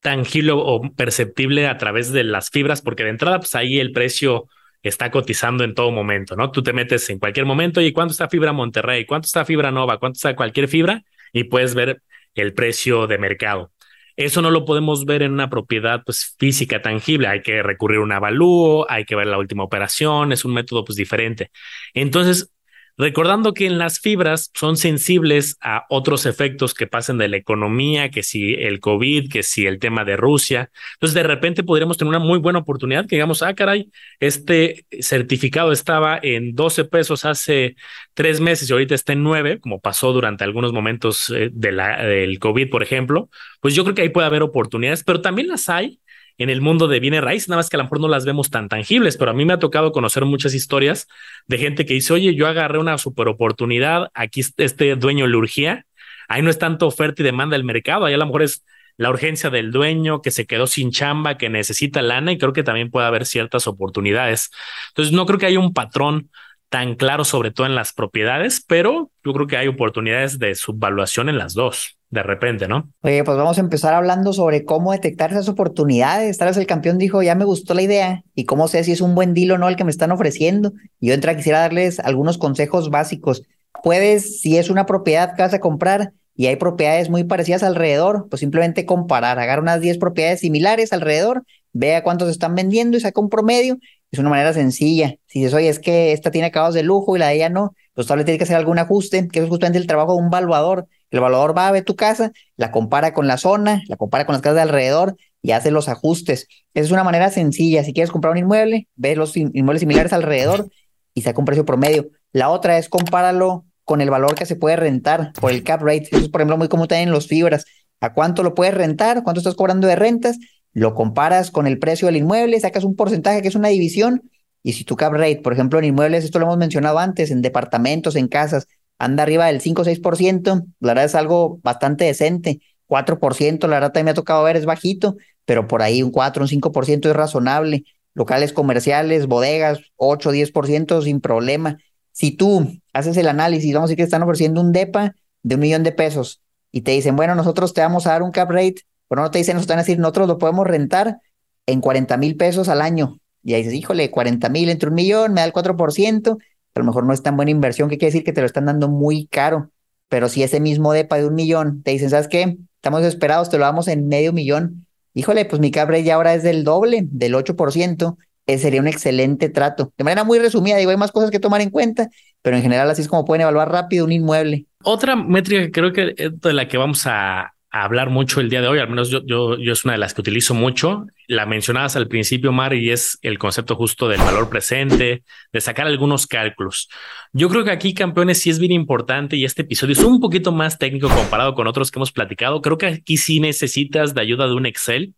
tangible 0.00 0.52
o 0.54 0.80
perceptible 0.94 1.66
a 1.66 1.78
través 1.78 2.12
de 2.12 2.22
las 2.22 2.50
fibras, 2.50 2.80
porque 2.80 3.02
de 3.02 3.10
entrada, 3.10 3.38
pues 3.38 3.54
ahí 3.54 3.80
el 3.80 3.92
precio 3.92 4.46
está 4.82 5.10
cotizando 5.10 5.64
en 5.64 5.74
todo 5.74 5.90
momento, 5.90 6.36
¿no? 6.36 6.52
Tú 6.52 6.62
te 6.62 6.72
metes 6.72 7.10
en 7.10 7.18
cualquier 7.18 7.46
momento 7.46 7.80
y 7.80 7.92
cuánto 7.92 8.12
está 8.12 8.28
fibra 8.28 8.52
Monterrey, 8.52 9.04
cuánto 9.04 9.26
está 9.26 9.44
fibra 9.44 9.70
Nova, 9.70 9.98
cuánto 9.98 10.18
está 10.18 10.36
cualquier 10.36 10.68
fibra 10.68 11.02
y 11.32 11.44
puedes 11.44 11.74
ver 11.74 12.02
el 12.34 12.54
precio 12.54 13.06
de 13.06 13.18
mercado. 13.18 13.72
Eso 14.16 14.42
no 14.42 14.50
lo 14.50 14.64
podemos 14.64 15.04
ver 15.04 15.22
en 15.22 15.32
una 15.32 15.50
propiedad 15.50 16.02
pues, 16.04 16.34
física 16.38 16.82
tangible. 16.82 17.28
Hay 17.28 17.42
que 17.42 17.62
recurrir 17.62 17.98
a 17.98 18.02
un 18.02 18.12
avalúo, 18.12 18.86
hay 18.90 19.04
que 19.04 19.16
ver 19.16 19.26
la 19.26 19.38
última 19.38 19.64
operación, 19.64 20.32
es 20.32 20.44
un 20.44 20.54
método 20.54 20.84
pues, 20.84 20.96
diferente. 20.96 21.50
Entonces, 21.94 22.50
Recordando 22.98 23.52
que 23.52 23.66
en 23.66 23.76
las 23.76 24.00
fibras 24.00 24.50
son 24.54 24.78
sensibles 24.78 25.58
a 25.60 25.84
otros 25.90 26.24
efectos 26.24 26.72
que 26.72 26.86
pasen 26.86 27.18
de 27.18 27.28
la 27.28 27.36
economía, 27.36 28.10
que 28.10 28.22
si 28.22 28.54
el 28.54 28.80
COVID, 28.80 29.30
que 29.30 29.42
si 29.42 29.66
el 29.66 29.78
tema 29.78 30.04
de 30.04 30.16
Rusia. 30.16 30.70
Entonces, 30.94 31.14
de 31.14 31.22
repente 31.22 31.62
podríamos 31.62 31.98
tener 31.98 32.08
una 32.08 32.18
muy 32.18 32.38
buena 32.38 32.60
oportunidad 32.60 33.06
que 33.06 33.16
digamos, 33.16 33.42
ah, 33.42 33.54
caray, 33.54 33.90
este 34.18 34.86
certificado 35.00 35.72
estaba 35.72 36.18
en 36.22 36.54
12 36.54 36.86
pesos 36.86 37.26
hace 37.26 37.76
tres 38.14 38.40
meses 38.40 38.70
y 38.70 38.72
ahorita 38.72 38.94
está 38.94 39.12
en 39.12 39.22
9, 39.22 39.60
como 39.60 39.78
pasó 39.80 40.14
durante 40.14 40.44
algunos 40.44 40.72
momentos 40.72 41.30
eh, 41.30 41.50
del 41.52 42.38
COVID, 42.38 42.70
por 42.70 42.82
ejemplo. 42.82 43.28
Pues 43.60 43.74
yo 43.74 43.84
creo 43.84 43.94
que 43.94 44.02
ahí 44.02 44.08
puede 44.08 44.26
haber 44.26 44.42
oportunidades, 44.42 45.04
pero 45.04 45.20
también 45.20 45.48
las 45.48 45.68
hay 45.68 46.00
en 46.38 46.50
el 46.50 46.60
mundo 46.60 46.88
de 46.88 47.00
bienes 47.00 47.22
raíces, 47.22 47.48
nada 47.48 47.60
más 47.60 47.70
que 47.70 47.76
a 47.76 47.78
lo 47.78 47.84
mejor 47.84 48.00
no 48.00 48.08
las 48.08 48.24
vemos 48.24 48.50
tan 48.50 48.68
tangibles, 48.68 49.16
pero 49.16 49.30
a 49.30 49.34
mí 49.34 49.44
me 49.44 49.54
ha 49.54 49.58
tocado 49.58 49.92
conocer 49.92 50.24
muchas 50.24 50.54
historias 50.54 51.08
de 51.46 51.58
gente 51.58 51.86
que 51.86 51.94
dice, 51.94 52.12
oye, 52.12 52.34
yo 52.34 52.46
agarré 52.46 52.78
una 52.78 52.98
super 52.98 53.28
oportunidad, 53.28 54.10
aquí 54.14 54.42
este 54.56 54.96
dueño 54.96 55.26
le 55.26 55.36
urgía, 55.36 55.86
ahí 56.28 56.42
no 56.42 56.50
es 56.50 56.58
tanto 56.58 56.86
oferta 56.86 57.22
y 57.22 57.24
demanda 57.24 57.56
del 57.56 57.64
mercado, 57.64 58.04
ahí 58.04 58.14
a 58.14 58.18
lo 58.18 58.26
mejor 58.26 58.42
es 58.42 58.64
la 58.96 59.10
urgencia 59.10 59.50
del 59.50 59.72
dueño 59.72 60.22
que 60.22 60.30
se 60.30 60.46
quedó 60.46 60.66
sin 60.66 60.90
chamba, 60.90 61.36
que 61.36 61.48
necesita 61.50 62.02
lana 62.02 62.32
y 62.32 62.38
creo 62.38 62.52
que 62.52 62.62
también 62.62 62.90
puede 62.90 63.06
haber 63.06 63.26
ciertas 63.26 63.66
oportunidades. 63.66 64.50
Entonces, 64.88 65.12
no 65.12 65.26
creo 65.26 65.38
que 65.38 65.46
haya 65.46 65.58
un 65.58 65.74
patrón 65.74 66.30
tan 66.68 66.94
claro, 66.94 67.24
sobre 67.24 67.50
todo 67.50 67.66
en 67.66 67.74
las 67.74 67.92
propiedades, 67.92 68.64
pero 68.66 69.10
yo 69.24 69.32
creo 69.32 69.46
que 69.46 69.56
hay 69.56 69.68
oportunidades 69.68 70.38
de 70.38 70.54
subvaluación 70.54 71.28
en 71.28 71.38
las 71.38 71.54
dos, 71.54 71.95
de 72.10 72.22
repente, 72.22 72.68
¿no? 72.68 72.90
Oye, 73.02 73.24
pues 73.24 73.36
vamos 73.36 73.58
a 73.58 73.60
empezar 73.60 73.94
hablando 73.94 74.32
sobre 74.32 74.64
cómo 74.64 74.92
detectar 74.92 75.32
esas 75.32 75.48
oportunidades. 75.48 76.38
Tal 76.38 76.48
vez 76.48 76.56
el 76.56 76.66
campeón 76.66 76.98
dijo, 76.98 77.22
ya 77.22 77.34
me 77.34 77.44
gustó 77.44 77.74
la 77.74 77.82
idea 77.82 78.22
y 78.34 78.44
cómo 78.44 78.68
sé 78.68 78.84
si 78.84 78.92
es 78.92 79.00
un 79.00 79.14
buen 79.14 79.34
deal 79.34 79.52
o 79.52 79.58
no 79.58 79.68
el 79.68 79.76
que 79.76 79.84
me 79.84 79.90
están 79.90 80.12
ofreciendo. 80.12 80.72
Yo 81.00 81.14
entra 81.14 81.36
quisiera 81.36 81.60
darles 81.60 81.98
algunos 82.00 82.38
consejos 82.38 82.90
básicos. 82.90 83.42
Puedes, 83.82 84.40
si 84.40 84.56
es 84.56 84.70
una 84.70 84.86
propiedad 84.86 85.34
que 85.34 85.42
vas 85.42 85.54
a 85.54 85.60
comprar 85.60 86.12
y 86.34 86.46
hay 86.46 86.56
propiedades 86.56 87.10
muy 87.10 87.24
parecidas 87.24 87.62
alrededor, 87.62 88.28
pues 88.28 88.40
simplemente 88.40 88.86
comparar, 88.86 89.38
agarra 89.38 89.62
unas 89.62 89.80
10 89.80 89.98
propiedades 89.98 90.40
similares 90.40 90.92
alrededor, 90.92 91.44
vea 91.72 92.02
cuántos 92.02 92.30
están 92.30 92.54
vendiendo 92.54 92.96
y 92.96 93.00
saca 93.00 93.20
un 93.20 93.28
promedio 93.28 93.78
es 94.10 94.18
una 94.18 94.30
manera 94.30 94.52
sencilla. 94.52 95.16
Si 95.26 95.42
dices, 95.42 95.54
es 95.54 95.78
que 95.78 96.12
esta 96.12 96.30
tiene 96.30 96.48
acabados 96.48 96.74
de 96.74 96.82
lujo 96.82 97.16
y 97.16 97.18
la 97.18 97.28
de 97.28 97.36
ella 97.36 97.48
no, 97.48 97.74
pues 97.94 98.06
tal 98.06 98.18
vez 98.18 98.26
tiene 98.26 98.38
que 98.38 98.44
hacer 98.44 98.56
algún 98.56 98.78
ajuste, 98.78 99.28
que 99.28 99.40
es 99.40 99.48
justamente 99.48 99.78
el 99.78 99.86
trabajo 99.86 100.14
de 100.14 100.22
un 100.22 100.30
valuador. 100.30 100.86
El 101.10 101.20
valuador 101.20 101.56
va 101.56 101.68
a 101.68 101.72
ver 101.72 101.84
tu 101.84 101.96
casa, 101.96 102.32
la 102.56 102.70
compara 102.70 103.14
con 103.14 103.26
la 103.26 103.36
zona, 103.36 103.82
la 103.88 103.96
compara 103.96 104.26
con 104.26 104.34
las 104.34 104.42
casas 104.42 104.56
de 104.56 104.62
alrededor 104.62 105.16
y 105.42 105.52
hace 105.52 105.70
los 105.70 105.88
ajustes. 105.88 106.48
Esa 106.74 106.86
es 106.86 106.90
una 106.90 107.04
manera 107.04 107.30
sencilla. 107.30 107.84
Si 107.84 107.92
quieres 107.92 108.10
comprar 108.10 108.32
un 108.32 108.38
inmueble, 108.38 108.88
ve 108.96 109.16
los 109.16 109.36
inmuebles 109.36 109.80
similares 109.80 110.12
alrededor 110.12 110.68
y 111.14 111.22
saca 111.22 111.38
un 111.38 111.44
precio 111.44 111.64
promedio. 111.64 112.08
La 112.32 112.50
otra 112.50 112.78
es 112.78 112.88
compáralo 112.88 113.64
con 113.84 114.00
el 114.00 114.10
valor 114.10 114.34
que 114.34 114.46
se 114.46 114.56
puede 114.56 114.76
rentar 114.76 115.32
por 115.40 115.52
el 115.52 115.62
cap 115.62 115.80
rate. 115.80 116.08
Eso 116.10 116.24
es, 116.24 116.28
por 116.28 116.40
ejemplo, 116.40 116.58
muy 116.58 116.68
común 116.68 116.88
también 116.88 117.08
en 117.08 117.14
los 117.14 117.28
fibras. 117.28 117.64
¿A 118.00 118.12
cuánto 118.12 118.42
lo 118.42 118.54
puedes 118.54 118.74
rentar? 118.74 119.22
¿Cuánto 119.22 119.40
estás 119.40 119.54
cobrando 119.54 119.86
de 119.86 119.96
rentas? 119.96 120.38
lo 120.76 120.94
comparas 120.94 121.50
con 121.50 121.66
el 121.66 121.78
precio 121.78 122.04
del 122.04 122.18
inmueble, 122.18 122.60
sacas 122.60 122.84
un 122.84 122.96
porcentaje 122.96 123.40
que 123.40 123.48
es 123.48 123.54
una 123.54 123.68
división, 123.68 124.30
y 124.62 124.74
si 124.74 124.84
tu 124.84 124.94
cap 124.94 125.10
rate, 125.14 125.40
por 125.42 125.54
ejemplo, 125.54 125.78
en 125.78 125.86
inmuebles, 125.86 126.22
esto 126.22 126.38
lo 126.38 126.44
hemos 126.44 126.58
mencionado 126.58 126.98
antes, 126.98 127.30
en 127.30 127.40
departamentos, 127.40 128.14
en 128.14 128.28
casas, 128.28 128.68
anda 128.98 129.22
arriba 129.22 129.46
del 129.46 129.60
5 129.60 129.82
o 129.82 129.84
6%, 129.84 130.66
la 130.80 130.88
verdad 130.88 131.04
es 131.04 131.14
algo 131.14 131.60
bastante 131.62 132.04
decente. 132.04 132.60
4%, 132.88 133.66
la 133.66 133.76
verdad 133.76 133.92
también 133.92 134.04
me 134.06 134.10
ha 134.12 134.14
tocado 134.14 134.44
ver, 134.44 134.56
es 134.56 134.64
bajito, 134.64 135.16
pero 135.44 135.66
por 135.66 135.82
ahí 135.82 136.02
un 136.02 136.10
4, 136.10 136.44
un 136.44 136.48
5% 136.48 137.08
es 137.08 137.16
razonable. 137.16 137.84
Locales 138.14 138.52
comerciales, 138.52 139.26
bodegas, 139.26 139.80
8, 139.96 140.32
10% 140.32 141.02
sin 141.02 141.20
problema. 141.20 141.78
Si 142.12 142.30
tú 142.30 142.80
haces 142.92 143.16
el 143.16 143.28
análisis, 143.28 143.74
vamos 143.74 143.88
a 143.88 143.90
decir 143.90 143.96
que 143.98 144.04
están 144.04 144.22
ofreciendo 144.22 144.60
un 144.60 144.72
DEPA 144.72 145.14
de 145.42 145.54
un 145.56 145.60
millón 145.60 145.82
de 145.82 145.92
pesos 145.92 146.40
y 146.72 146.82
te 146.82 146.92
dicen, 146.92 147.16
bueno, 147.16 147.34
nosotros 147.34 147.74
te 147.74 147.80
vamos 147.80 148.06
a 148.06 148.12
dar 148.12 148.22
un 148.22 148.30
cap 148.30 148.50
rate 148.50 148.82
pero 149.08 149.22
no 149.22 149.30
te 149.30 149.38
dicen, 149.38 149.54
nos 149.54 149.62
están 149.62 149.78
a 149.78 149.82
decir, 149.82 149.98
nosotros 149.98 150.28
lo 150.28 150.38
podemos 150.38 150.66
rentar 150.66 151.20
en 151.66 151.80
40 151.80 152.16
mil 152.16 152.36
pesos 152.36 152.68
al 152.68 152.80
año. 152.80 153.20
Y 153.42 153.54
ahí 153.54 153.62
dices, 153.62 153.78
híjole, 153.78 154.10
40 154.10 154.48
mil 154.48 154.68
entre 154.68 154.88
un 154.88 154.94
millón, 154.94 155.32
me 155.32 155.40
da 155.40 155.46
el 155.46 155.52
4%, 155.52 156.38
a 156.76 156.80
lo 156.80 156.86
mejor 156.86 157.04
no 157.04 157.12
es 157.12 157.22
tan 157.22 157.36
buena 157.36 157.50
inversión, 157.50 157.88
que 157.88 157.98
quiere 157.98 158.12
decir 158.12 158.24
que 158.24 158.32
te 158.32 158.40
lo 158.40 158.46
están 158.46 158.66
dando 158.66 158.88
muy 158.88 159.26
caro. 159.26 159.70
Pero 160.08 160.28
si 160.28 160.42
ese 160.42 160.60
mismo 160.60 160.92
DEPA 160.92 161.16
de 161.18 161.26
un 161.26 161.34
millón 161.34 161.82
te 161.82 161.90
dicen, 161.90 162.10
¿sabes 162.10 162.28
qué? 162.28 162.58
Estamos 162.76 163.02
desesperados, 163.02 163.50
te 163.50 163.58
lo 163.58 163.64
damos 163.64 163.88
en 163.88 164.06
medio 164.08 164.32
millón. 164.32 164.86
Híjole, 165.14 165.44
pues 165.46 165.60
mi 165.60 165.70
cabre 165.70 166.04
ya 166.04 166.14
ahora 166.14 166.34
es 166.34 166.42
del 166.42 166.62
doble, 166.62 167.06
del 167.10 167.34
8%. 167.34 168.16
Ese 168.46 168.62
sería 168.62 168.80
un 168.80 168.86
excelente 168.86 169.48
trato. 169.48 169.92
De 169.96 170.04
manera 170.04 170.22
muy 170.22 170.38
resumida, 170.38 170.76
digo, 170.76 170.90
hay 170.90 170.96
más 170.96 171.10
cosas 171.10 171.30
que 171.30 171.40
tomar 171.40 171.60
en 171.62 171.70
cuenta, 171.70 172.08
pero 172.42 172.56
en 172.56 172.62
general 172.62 172.88
así 172.90 173.02
es 173.02 173.08
como 173.08 173.24
pueden 173.24 173.40
evaluar 173.40 173.72
rápido 173.72 174.04
un 174.04 174.12
inmueble. 174.12 174.66
Otra 174.84 175.16
métrica 175.16 175.62
que 175.62 175.72
creo 175.72 175.92
que 175.92 176.14
de 176.30 176.52
la 176.52 176.68
que 176.68 176.76
vamos 176.76 177.06
a, 177.06 177.55
hablar 177.84 178.10
mucho 178.10 178.40
el 178.40 178.48
día 178.48 178.60
de 178.60 178.68
hoy, 178.68 178.78
al 178.78 178.88
menos 178.88 179.10
yo, 179.10 179.22
yo, 179.24 179.58
yo 179.58 179.72
es 179.72 179.84
una 179.84 179.94
de 179.94 179.98
las 179.98 180.14
que 180.14 180.20
utilizo 180.20 180.54
mucho. 180.54 181.06
La 181.26 181.46
mencionabas 181.46 181.96
al 181.96 182.08
principio, 182.08 182.52
Mar, 182.52 182.74
y 182.74 182.90
es 182.90 183.18
el 183.22 183.38
concepto 183.38 183.76
justo 183.76 184.08
del 184.08 184.20
valor 184.20 184.48
presente, 184.48 185.24
de 185.52 185.60
sacar 185.60 185.86
algunos 185.86 186.26
cálculos. 186.26 186.88
Yo 187.32 187.48
creo 187.48 187.64
que 187.64 187.70
aquí, 187.70 187.94
campeones, 187.94 188.40
sí 188.40 188.50
es 188.50 188.58
bien 188.58 188.72
importante 188.72 189.36
y 189.36 189.44
este 189.44 189.62
episodio 189.62 189.92
es 189.92 190.04
un 190.04 190.20
poquito 190.20 190.52
más 190.52 190.78
técnico 190.78 191.08
comparado 191.08 191.54
con 191.54 191.66
otros 191.66 191.90
que 191.90 191.98
hemos 191.98 192.12
platicado. 192.12 192.62
Creo 192.62 192.78
que 192.78 192.86
aquí 192.86 193.16
sí 193.16 193.40
necesitas 193.40 194.14
de 194.14 194.20
ayuda 194.20 194.46
de 194.46 194.54
un 194.54 194.66
Excel 194.66 195.14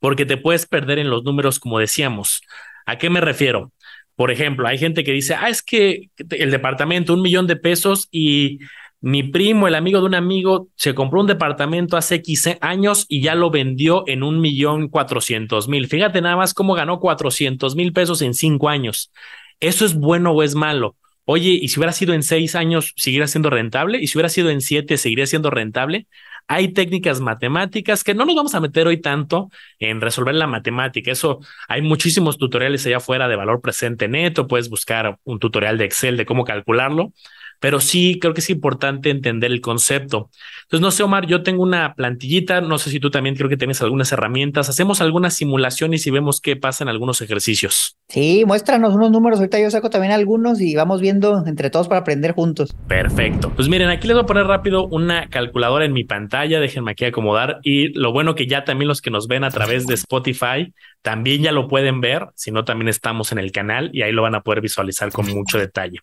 porque 0.00 0.26
te 0.26 0.36
puedes 0.36 0.66
perder 0.66 0.98
en 0.98 1.10
los 1.10 1.24
números, 1.24 1.58
como 1.58 1.78
decíamos. 1.78 2.42
¿A 2.86 2.98
qué 2.98 3.10
me 3.10 3.20
refiero? 3.20 3.72
Por 4.14 4.30
ejemplo, 4.30 4.66
hay 4.66 4.78
gente 4.78 5.04
que 5.04 5.12
dice, 5.12 5.34
ah, 5.34 5.48
es 5.48 5.62
que 5.62 6.10
el 6.30 6.50
departamento, 6.50 7.14
un 7.14 7.22
millón 7.22 7.46
de 7.46 7.56
pesos 7.56 8.08
y 8.10 8.58
mi 9.00 9.22
primo, 9.22 9.68
el 9.68 9.76
amigo 9.76 10.00
de 10.00 10.06
un 10.06 10.14
amigo, 10.14 10.68
se 10.74 10.94
compró 10.94 11.20
un 11.20 11.28
departamento 11.28 11.96
hace 11.96 12.16
X 12.16 12.50
años 12.60 13.06
y 13.08 13.22
ya 13.22 13.36
lo 13.36 13.50
vendió 13.50 14.02
en 14.08 14.22
un 14.24 14.40
millón 14.40 14.88
cuatrocientos 14.88 15.68
mil. 15.68 15.86
Fíjate 15.86 16.20
nada 16.20 16.36
más 16.36 16.52
cómo 16.52 16.74
ganó 16.74 16.98
cuatrocientos 16.98 17.76
mil 17.76 17.92
pesos 17.92 18.22
en 18.22 18.34
cinco 18.34 18.68
años. 18.68 19.12
¿Eso 19.60 19.84
es 19.84 19.94
bueno 19.94 20.32
o 20.32 20.42
es 20.42 20.54
malo? 20.54 20.96
Oye, 21.24 21.50
¿y 21.50 21.68
si 21.68 21.78
hubiera 21.78 21.92
sido 21.92 22.14
en 22.14 22.22
seis 22.22 22.54
años, 22.54 22.94
seguiría 22.96 23.26
siendo 23.28 23.50
rentable? 23.50 23.98
¿Y 24.00 24.06
si 24.06 24.16
hubiera 24.16 24.30
sido 24.30 24.50
en 24.50 24.60
siete, 24.60 24.96
seguiría 24.96 25.26
siendo 25.26 25.50
rentable? 25.50 26.06
Hay 26.48 26.68
técnicas 26.72 27.20
matemáticas 27.20 28.02
que 28.02 28.14
no 28.14 28.24
nos 28.24 28.34
vamos 28.34 28.54
a 28.54 28.60
meter 28.60 28.86
hoy 28.86 29.00
tanto 29.00 29.50
en 29.78 30.00
resolver 30.00 30.34
la 30.34 30.46
matemática. 30.46 31.12
Eso 31.12 31.40
hay 31.68 31.82
muchísimos 31.82 32.38
tutoriales 32.38 32.86
allá 32.86 32.96
afuera 32.96 33.28
de 33.28 33.36
valor 33.36 33.60
presente 33.60 34.08
neto. 34.08 34.48
Puedes 34.48 34.70
buscar 34.70 35.18
un 35.24 35.38
tutorial 35.38 35.76
de 35.76 35.84
Excel 35.84 36.16
de 36.16 36.24
cómo 36.24 36.44
calcularlo 36.44 37.12
pero 37.60 37.80
sí 37.80 38.18
creo 38.20 38.34
que 38.34 38.40
es 38.40 38.50
importante 38.50 39.10
entender 39.10 39.50
el 39.50 39.60
concepto. 39.60 40.30
Entonces, 40.62 40.80
no 40.80 40.90
sé, 40.90 41.02
Omar, 41.02 41.26
yo 41.26 41.42
tengo 41.42 41.62
una 41.62 41.94
plantillita, 41.94 42.60
no 42.60 42.78
sé 42.78 42.90
si 42.90 43.00
tú 43.00 43.10
también 43.10 43.34
creo 43.36 43.48
que 43.48 43.56
tienes 43.56 43.80
algunas 43.82 44.12
herramientas, 44.12 44.68
hacemos 44.68 45.00
algunas 45.00 45.34
simulaciones 45.34 46.06
y 46.06 46.10
vemos 46.10 46.40
qué 46.40 46.56
pasa 46.56 46.84
en 46.84 46.88
algunos 46.88 47.20
ejercicios. 47.20 47.96
Sí, 48.08 48.44
muéstranos 48.46 48.94
unos 48.94 49.10
números, 49.10 49.38
ahorita 49.38 49.60
yo 49.60 49.70
saco 49.70 49.90
también 49.90 50.12
algunos 50.12 50.60
y 50.60 50.74
vamos 50.74 51.00
viendo 51.00 51.44
entre 51.46 51.70
todos 51.70 51.88
para 51.88 52.00
aprender 52.00 52.32
juntos. 52.32 52.74
Perfecto. 52.86 53.52
Pues 53.54 53.68
miren, 53.68 53.88
aquí 53.88 54.06
les 54.06 54.14
voy 54.14 54.24
a 54.24 54.26
poner 54.26 54.46
rápido 54.46 54.86
una 54.86 55.28
calculadora 55.28 55.84
en 55.84 55.92
mi 55.92 56.04
pantalla, 56.04 56.60
déjenme 56.60 56.92
aquí 56.92 57.04
acomodar 57.04 57.60
y 57.62 57.88
lo 57.98 58.12
bueno 58.12 58.34
que 58.34 58.46
ya 58.46 58.64
también 58.64 58.88
los 58.88 59.02
que 59.02 59.10
nos 59.10 59.26
ven 59.26 59.44
a 59.44 59.50
través 59.50 59.86
de 59.86 59.94
Spotify 59.94 60.72
también 61.02 61.42
ya 61.42 61.52
lo 61.52 61.68
pueden 61.68 62.00
ver, 62.00 62.26
si 62.34 62.50
no 62.50 62.64
también 62.64 62.88
estamos 62.88 63.32
en 63.32 63.38
el 63.38 63.52
canal 63.52 63.90
y 63.92 64.02
ahí 64.02 64.12
lo 64.12 64.22
van 64.22 64.34
a 64.34 64.42
poder 64.42 64.60
visualizar 64.60 65.10
con 65.12 65.26
mucho 65.28 65.58
detalle. 65.58 65.98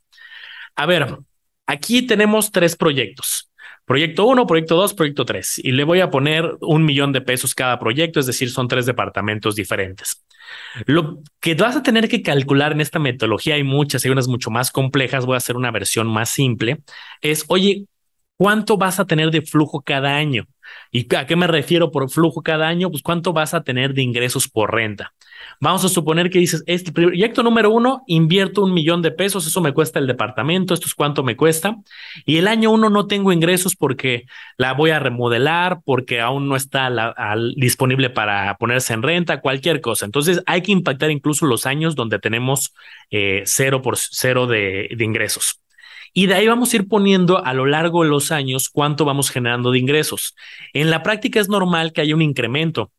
A 0.76 0.86
ver, 0.86 1.18
Aquí 1.66 2.04
tenemos 2.04 2.52
tres 2.52 2.76
proyectos. 2.76 3.50
Proyecto 3.86 4.26
1, 4.26 4.48
proyecto 4.48 4.76
2, 4.76 4.94
proyecto 4.96 5.26
3. 5.26 5.60
Y 5.60 5.72
le 5.72 5.84
voy 5.84 6.00
a 6.00 6.10
poner 6.10 6.58
un 6.62 6.86
millón 6.86 7.12
de 7.14 7.22
pesos 7.22 7.54
cada 7.54 7.78
proyecto, 7.78 8.20
es 8.20 8.26
decir, 8.26 8.50
son 8.50 8.68
tres 8.68 8.88
departamentos 8.88 9.56
diferentes. 9.56 10.24
Lo 10.86 11.20
que 11.40 11.54
vas 11.54 11.76
a 11.76 11.84
tener 11.84 12.10
que 12.10 12.24
calcular 12.24 12.72
en 12.72 12.82
esta 12.82 12.98
metodología, 12.98 13.56
hay 13.56 13.64
muchas, 13.64 14.04
hay 14.04 14.12
unas 14.12 14.28
mucho 14.28 14.50
más 14.50 14.72
complejas, 14.72 15.26
voy 15.26 15.36
a 15.36 15.38
hacer 15.38 15.56
una 15.56 15.72
versión 15.72 16.08
más 16.08 16.30
simple, 16.30 16.82
es, 17.22 17.46
oye, 17.48 17.86
¿cuánto 18.38 18.78
vas 18.78 19.00
a 19.00 19.06
tener 19.06 19.32
de 19.32 19.42
flujo 19.42 19.82
cada 19.82 20.16
año? 20.16 20.48
¿Y 20.92 21.14
a 21.16 21.26
qué 21.26 21.36
me 21.36 21.48
refiero 21.48 21.92
por 21.92 22.10
flujo 22.10 22.42
cada 22.42 22.68
año? 22.68 22.90
Pues 22.90 23.04
cuánto 23.04 23.34
vas 23.34 23.54
a 23.54 23.64
tener 23.64 23.94
de 23.94 24.02
ingresos 24.02 24.48
por 24.48 24.74
renta. 24.74 25.14
Vamos 25.60 25.86
a 25.86 25.90
suponer 25.90 26.30
que 26.30 26.40
dices, 26.40 26.64
este 26.66 26.92
proyecto 26.92 27.44
número 27.44 27.70
uno, 27.70 28.04
invierto 28.08 28.64
un 28.64 28.74
millón 28.74 29.02
de 29.02 29.12
pesos, 29.12 29.46
eso 29.46 29.62
me 29.62 29.74
cuesta 29.74 30.00
el 30.00 30.08
departamento, 30.08 30.74
esto 30.74 30.88
es 30.88 30.96
cuánto 30.96 31.24
me 31.24 31.36
cuesta. 31.36 31.78
Y 32.26 32.38
el 32.38 32.48
año 32.48 32.72
uno 32.72 32.90
no 32.90 33.08
tengo 33.08 33.32
ingresos 33.32 33.76
porque 33.76 34.26
la 34.58 34.74
voy 34.74 34.92
a 34.92 35.00
remodelar, 35.00 35.82
porque 35.86 36.22
aún 36.22 36.48
no 36.48 36.56
está 36.56 37.14
disponible 37.56 38.10
para 38.10 38.58
ponerse 38.58 38.94
en 38.94 39.04
renta, 39.04 39.42
cualquier 39.42 39.82
cosa. 39.82 40.06
Entonces 40.06 40.42
hay 40.46 40.62
que 40.62 40.72
impactar 40.72 41.12
incluso 41.12 41.46
los 41.46 41.66
años 41.66 41.96
donde 41.96 42.20
tenemos 42.20 42.74
eh, 43.12 43.44
cero 43.46 43.82
por 43.82 43.98
cero 43.98 44.48
de, 44.48 44.90
de 44.96 45.06
ingresos. 45.06 45.62
Y 46.18 46.28
de 46.28 46.36
ahí 46.36 46.48
vamos 46.48 46.72
a 46.72 46.78
ir 46.78 46.88
poniendo 46.88 47.44
a 47.46 47.54
lo 47.54 47.66
largo 47.66 48.04
de 48.04 48.10
los 48.10 48.32
años 48.32 48.70
cuánto 48.70 49.04
vamos 49.04 49.30
generando 49.30 49.72
de 49.72 49.80
ingresos. 49.80 50.34
En 50.72 50.90
la 50.90 51.04
práctica 51.04 51.42
es 51.42 51.50
normal 51.50 51.92
que 51.92 52.00
haya 52.00 52.16
un 52.16 52.22
incremento. 52.22 52.94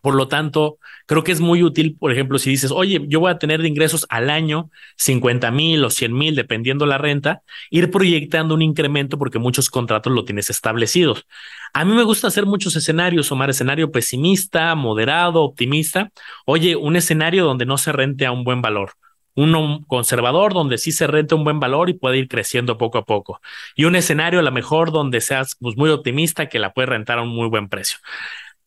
Por 0.00 0.14
lo 0.14 0.28
tanto, 0.28 0.78
creo 1.06 1.22
que 1.24 1.32
es 1.32 1.40
muy 1.40 1.62
útil, 1.62 1.94
por 1.98 2.10
ejemplo, 2.10 2.38
si 2.38 2.48
dices, 2.48 2.70
oye, 2.70 3.04
yo 3.06 3.20
voy 3.20 3.30
a 3.30 3.38
tener 3.38 3.60
de 3.60 3.68
ingresos 3.68 4.06
al 4.08 4.30
año 4.30 4.70
50 4.96 5.50
mil 5.50 5.84
o 5.84 5.90
100 5.90 6.14
mil, 6.14 6.34
dependiendo 6.34 6.86
la 6.86 6.96
renta, 6.96 7.42
ir 7.68 7.90
proyectando 7.90 8.54
un 8.54 8.62
incremento 8.62 9.18
porque 9.18 9.38
muchos 9.38 9.68
contratos 9.68 10.14
lo 10.14 10.24
tienes 10.24 10.48
establecidos. 10.48 11.26
A 11.74 11.84
mí 11.84 11.92
me 11.92 12.04
gusta 12.04 12.28
hacer 12.28 12.46
muchos 12.46 12.76
escenarios, 12.76 13.30
Omar, 13.30 13.50
escenario 13.50 13.90
pesimista, 13.92 14.74
moderado, 14.74 15.42
optimista. 15.42 16.10
Oye, 16.46 16.76
un 16.76 16.96
escenario 16.96 17.44
donde 17.44 17.66
no 17.66 17.76
se 17.76 17.92
rente 17.92 18.24
a 18.24 18.32
un 18.32 18.42
buen 18.42 18.62
valor 18.62 18.92
uno 19.34 19.84
conservador 19.86 20.54
donde 20.54 20.78
sí 20.78 20.92
se 20.92 21.06
rente 21.06 21.34
un 21.34 21.44
buen 21.44 21.60
valor 21.60 21.90
y 21.90 21.94
puede 21.94 22.18
ir 22.18 22.28
creciendo 22.28 22.78
poco 22.78 22.98
a 22.98 23.04
poco. 23.04 23.40
Y 23.74 23.84
un 23.84 23.96
escenario 23.96 24.40
a 24.40 24.42
lo 24.42 24.52
mejor 24.52 24.92
donde 24.92 25.20
seas 25.20 25.56
pues, 25.60 25.76
muy 25.76 25.90
optimista 25.90 26.48
que 26.48 26.58
la 26.58 26.72
puede 26.72 26.86
rentar 26.86 27.18
a 27.18 27.22
un 27.22 27.30
muy 27.30 27.48
buen 27.48 27.68
precio 27.68 27.98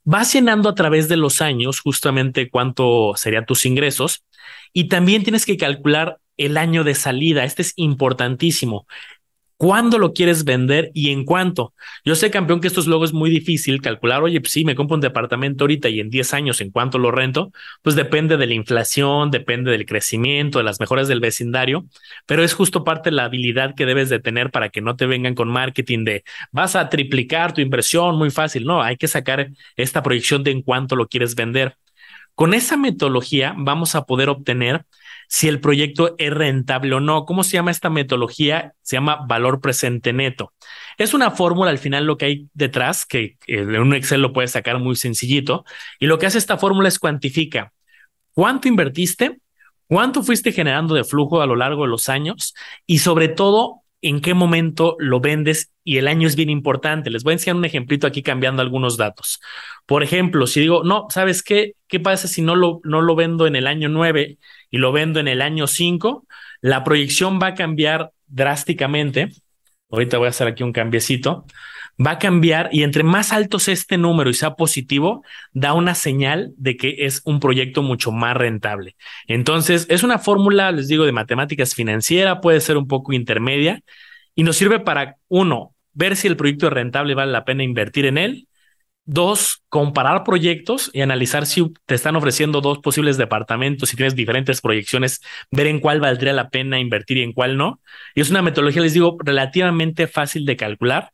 vas 0.10 0.32
llenando 0.32 0.70
a 0.70 0.74
través 0.74 1.10
de 1.10 1.18
los 1.18 1.42
años 1.42 1.82
justamente 1.82 2.50
cuánto 2.50 3.12
serían 3.18 3.46
tus 3.46 3.66
ingresos 3.66 4.24
y 4.72 4.88
también 4.88 5.24
tienes 5.24 5.46
que 5.46 5.58
calcular 5.58 6.20
el 6.38 6.56
año 6.56 6.86
de 6.86 6.96
salida. 6.96 7.44
Este 7.44 7.62
es 7.62 7.74
importantísimo 7.76 8.88
cuándo 9.58 9.98
lo 9.98 10.14
quieres 10.14 10.44
vender 10.44 10.92
y 10.94 11.10
en 11.10 11.26
cuánto. 11.26 11.74
Yo 12.06 12.16
sé, 12.16 12.30
campeón, 12.32 12.62
que 12.62 12.68
esto 12.68 12.80
es 12.80 12.88
luego 12.88 13.06
es 13.06 13.14
muy 13.14 13.30
difícil 13.30 13.82
calcular, 13.82 14.22
oye, 14.24 14.40
pues 14.40 14.54
sí, 14.54 14.64
me 14.64 14.76
compro 14.76 14.96
un 14.96 15.02
departamento 15.02 15.64
ahorita 15.64 15.90
y 15.90 16.00
en 16.00 16.10
10 16.10 16.34
años 16.34 16.62
en 16.62 16.72
cuánto 16.72 17.00
lo 17.00 17.12
rento, 17.12 17.52
pues 17.82 17.96
depende 17.96 18.38
de 18.38 18.46
la 18.46 18.54
inflación, 18.54 19.32
depende 19.32 19.72
del 19.72 19.86
crecimiento, 19.86 20.60
de 20.60 20.64
las 20.64 20.80
mejoras 20.80 21.08
del 21.08 21.20
vecindario, 21.20 21.86
pero 22.26 22.44
es 22.44 22.54
justo 22.54 22.84
parte 22.84 23.10
de 23.10 23.16
la 23.16 23.26
habilidad 23.26 23.74
que 23.76 23.86
debes 23.86 24.10
de 24.10 24.20
tener 24.20 24.52
para 24.52 24.70
que 24.70 24.82
no 24.82 24.96
te 24.96 25.08
vengan 25.08 25.36
con 25.36 25.50
marketing 25.50 26.04
de 26.04 26.24
vas 26.52 26.76
a 26.76 26.90
triplicar 26.90 27.54
tu 27.54 27.62
inversión 27.62 28.18
muy 28.18 28.30
fácil. 28.30 28.66
No, 28.66 28.82
hay 28.82 28.98
que 28.98 29.08
sacar 29.08 29.50
esta 29.76 30.04
proyección 30.04 30.44
de 30.44 30.52
en 30.52 30.62
cuánto 30.62 30.96
lo 30.96 31.08
quieres 31.08 31.36
vender. 31.36 31.76
Con 32.36 32.54
esa 32.54 32.78
metodología 32.78 33.56
vamos 33.58 33.96
a 33.96 34.04
poder 34.06 34.30
obtener 34.30 34.86
si 35.28 35.48
el 35.48 35.60
proyecto 35.60 36.16
es 36.18 36.34
rentable 36.34 36.96
o 36.96 37.00
no. 37.00 37.26
¿Cómo 37.26 37.44
se 37.44 37.54
llama 37.54 37.72
esta 37.72 37.90
metodología? 37.90 38.74
Se 38.82 38.96
llama 38.96 39.26
valor 39.28 39.62
presente 39.62 40.14
neto. 40.14 40.54
Es 40.98 41.14
una 41.14 41.32
fórmula 41.32 41.70
al 41.70 41.78
final 41.78 42.06
lo 42.06 42.18
que 42.18 42.26
hay 42.26 42.50
detrás, 42.54 43.06
que 43.06 43.38
en 43.48 43.78
un 43.78 43.94
Excel 43.94 44.22
lo 44.22 44.34
puedes 44.34 44.52
sacar 44.52 44.80
muy 44.80 44.96
sencillito. 44.96 45.66
Y 46.00 46.08
lo 46.08 46.18
que 46.18 46.26
hace 46.26 46.38
esta 46.38 46.58
fórmula 46.58 46.88
es 46.88 47.00
cuantifica 47.00 47.74
cuánto 48.34 48.68
invertiste, 48.68 49.40
cuánto 49.88 50.22
fuiste 50.22 50.52
generando 50.52 50.94
de 50.94 51.04
flujo 51.04 51.42
a 51.42 51.48
lo 51.48 51.56
largo 51.56 51.84
de 51.84 51.90
los 51.90 52.08
años 52.08 52.54
y 52.86 53.00
sobre 53.00 53.30
todo 53.30 53.82
en 54.02 54.22
qué 54.22 54.34
momento 54.34 54.96
lo 55.00 55.20
vendes 55.20 55.72
y 55.84 55.98
el 55.98 56.08
año 56.08 56.28
es 56.28 56.36
bien 56.36 56.50
importante. 56.50 57.10
Les 57.10 57.24
voy 57.24 57.32
a 57.32 57.34
enseñar 57.34 57.56
un 57.56 57.66
ejemplito 57.66 58.08
aquí 58.08 58.22
cambiando 58.22 58.62
algunos 58.62 58.98
datos. 58.98 59.40
Por 59.86 60.04
ejemplo, 60.04 60.48
si 60.48 60.60
digo, 60.60 60.84
no, 60.84 61.08
¿sabes 61.10 61.44
qué? 61.44 61.74
¿Qué 61.88 62.00
pasa 62.00 62.28
si 62.28 62.42
no 62.42 62.56
lo, 62.56 62.80
no 62.84 63.02
lo 63.02 63.16
vendo 63.16 63.48
en 63.48 63.56
el 63.56 63.68
año 63.68 63.90
9 63.90 64.38
y 64.70 64.78
lo 64.78 64.92
vendo 64.92 65.20
en 65.20 65.28
el 65.28 65.42
año 65.42 65.68
5, 65.68 66.28
la 66.62 66.84
proyección 66.84 67.40
va 67.42 67.48
a 67.48 67.54
cambiar 67.56 68.12
drásticamente. 68.28 69.30
Ahorita 69.90 70.18
voy 70.18 70.28
a 70.28 70.30
hacer 70.30 70.48
aquí 70.48 70.64
un 70.64 70.74
cambiecito. 70.74 71.46
Va 72.06 72.12
a 72.12 72.20
cambiar 72.20 72.70
y 72.72 72.84
entre 72.84 73.04
más 73.04 73.34
alto 73.34 73.58
sea 73.58 73.74
este 73.74 73.98
número 73.98 74.30
y 74.30 74.34
sea 74.36 74.56
positivo, 74.56 75.24
da 75.52 75.74
una 75.74 75.96
señal 75.96 76.54
de 76.58 76.78
que 76.78 76.96
es 77.00 77.22
un 77.26 77.40
proyecto 77.40 77.82
mucho 77.82 78.12
más 78.12 78.38
rentable. 78.38 78.96
Entonces, 79.28 79.88
es 79.90 80.04
una 80.04 80.20
fórmula, 80.20 80.72
les 80.72 80.88
digo, 80.88 81.06
de 81.06 81.12
matemáticas 81.12 81.74
financiera, 81.74 82.40
puede 82.40 82.62
ser 82.62 82.78
un 82.78 82.88
poco 82.88 83.14
intermedia 83.14 83.82
y 84.36 84.44
nos 84.44 84.58
sirve 84.58 84.80
para, 84.80 85.18
uno, 85.28 85.74
ver 85.94 86.16
si 86.16 86.28
el 86.28 86.38
proyecto 86.38 86.68
es 86.68 86.74
rentable 86.74 87.14
y 87.14 87.16
vale 87.16 87.32
la 87.32 87.44
pena 87.44 87.64
invertir 87.64 88.06
en 88.06 88.20
él. 88.20 88.48
Dos, 89.06 89.64
comparar 89.70 90.24
proyectos 90.24 90.92
y 90.94 91.02
analizar 91.02 91.46
si 91.48 91.74
te 91.86 91.96
están 91.96 92.16
ofreciendo 92.18 92.62
dos 92.62 92.80
posibles 92.80 93.18
departamentos, 93.18 93.90
si 93.90 93.96
tienes 93.96 94.16
diferentes 94.16 94.62
proyecciones, 94.62 95.22
ver 95.50 95.66
en 95.68 95.80
cuál 95.80 96.02
valdría 96.02 96.34
la 96.34 96.50
pena 96.50 96.80
invertir 96.80 97.18
y 97.18 97.24
en 97.24 97.34
cuál 97.34 97.58
no. 97.58 97.82
Y 98.14 98.22
es 98.22 98.30
una 98.30 98.44
metodología, 98.44 98.84
les 98.84 98.94
digo, 98.94 99.18
relativamente 99.24 100.08
fácil 100.08 100.46
de 100.46 100.58
calcular. 100.58 101.12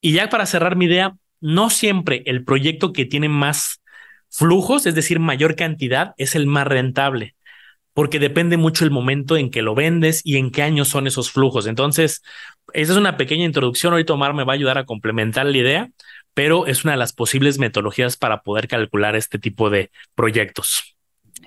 Y 0.00 0.12
ya 0.12 0.28
para 0.28 0.46
cerrar 0.46 0.76
mi 0.76 0.86
idea, 0.86 1.16
no 1.40 1.70
siempre 1.70 2.22
el 2.26 2.44
proyecto 2.44 2.92
que 2.92 3.04
tiene 3.04 3.28
más 3.28 3.80
flujos, 4.28 4.86
es 4.86 4.94
decir, 4.94 5.18
mayor 5.18 5.56
cantidad, 5.56 6.14
es 6.16 6.34
el 6.34 6.46
más 6.46 6.66
rentable, 6.66 7.34
porque 7.94 8.18
depende 8.18 8.56
mucho 8.56 8.84
el 8.84 8.90
momento 8.90 9.36
en 9.36 9.50
que 9.50 9.62
lo 9.62 9.74
vendes 9.74 10.20
y 10.24 10.36
en 10.36 10.50
qué 10.50 10.62
años 10.62 10.88
son 10.88 11.06
esos 11.06 11.30
flujos. 11.30 11.66
Entonces, 11.66 12.22
esa 12.72 12.92
es 12.92 12.98
una 12.98 13.16
pequeña 13.16 13.44
introducción. 13.44 13.92
Ahorita 13.92 14.12
Omar 14.12 14.34
me 14.34 14.44
va 14.44 14.52
a 14.52 14.56
ayudar 14.56 14.78
a 14.78 14.84
complementar 14.84 15.46
la 15.46 15.58
idea 15.58 15.90
pero 16.38 16.68
es 16.68 16.84
una 16.84 16.92
de 16.92 16.98
las 16.98 17.12
posibles 17.12 17.58
metodologías 17.58 18.16
para 18.16 18.42
poder 18.42 18.68
calcular 18.68 19.16
este 19.16 19.40
tipo 19.40 19.70
de 19.70 19.90
proyectos. 20.14 20.96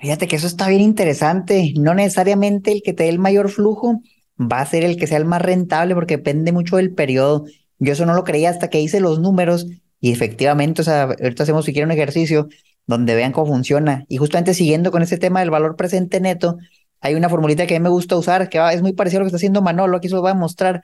Fíjate 0.01 0.27
que 0.27 0.35
eso 0.35 0.47
está 0.47 0.67
bien 0.67 0.81
interesante. 0.81 1.73
No 1.77 1.93
necesariamente 1.93 2.73
el 2.73 2.81
que 2.83 2.91
te 2.91 3.03
dé 3.03 3.09
el 3.09 3.17
mayor 3.17 3.49
flujo 3.49 4.01
va 4.37 4.59
a 4.59 4.65
ser 4.65 4.83
el 4.83 4.97
que 4.97 5.07
sea 5.07 5.17
el 5.17 5.23
más 5.23 5.41
rentable 5.41 5.95
porque 5.95 6.17
depende 6.17 6.51
mucho 6.51 6.75
del 6.75 6.93
periodo. 6.93 7.45
Yo 7.81 7.93
eso 7.93 8.05
no 8.05 8.13
lo 8.13 8.23
creía 8.23 8.49
hasta 8.49 8.69
que 8.69 8.79
hice 8.79 8.99
los 8.99 9.19
números 9.19 9.67
y 9.99 10.11
efectivamente, 10.11 10.81
o 10.81 10.85
sea, 10.85 11.03
ahorita 11.03 11.43
hacemos 11.43 11.65
si 11.65 11.73
quieren 11.73 11.89
un 11.89 11.97
ejercicio 11.97 12.47
donde 12.87 13.15
vean 13.15 13.31
cómo 13.31 13.47
funciona. 13.47 14.05
Y 14.07 14.17
justamente 14.17 14.53
siguiendo 14.53 14.91
con 14.91 15.01
ese 15.03 15.17
tema 15.17 15.41
del 15.41 15.51
valor 15.51 15.75
presente 15.75 16.19
neto, 16.19 16.57
hay 17.01 17.15
una 17.15 17.29
formulita 17.29 17.67
que 17.67 17.75
a 17.75 17.79
mí 17.79 17.83
me 17.83 17.89
gusta 17.89 18.15
usar 18.15 18.49
que 18.49 18.59
es 18.73 18.81
muy 18.81 18.93
parecido 18.93 19.19
a 19.19 19.21
lo 19.21 19.25
que 19.25 19.29
está 19.29 19.37
haciendo 19.37 19.61
Manolo. 19.61 19.97
Aquí 19.97 20.07
se 20.07 20.15
lo 20.15 20.21
voy 20.21 20.31
a 20.31 20.35
mostrar. 20.35 20.83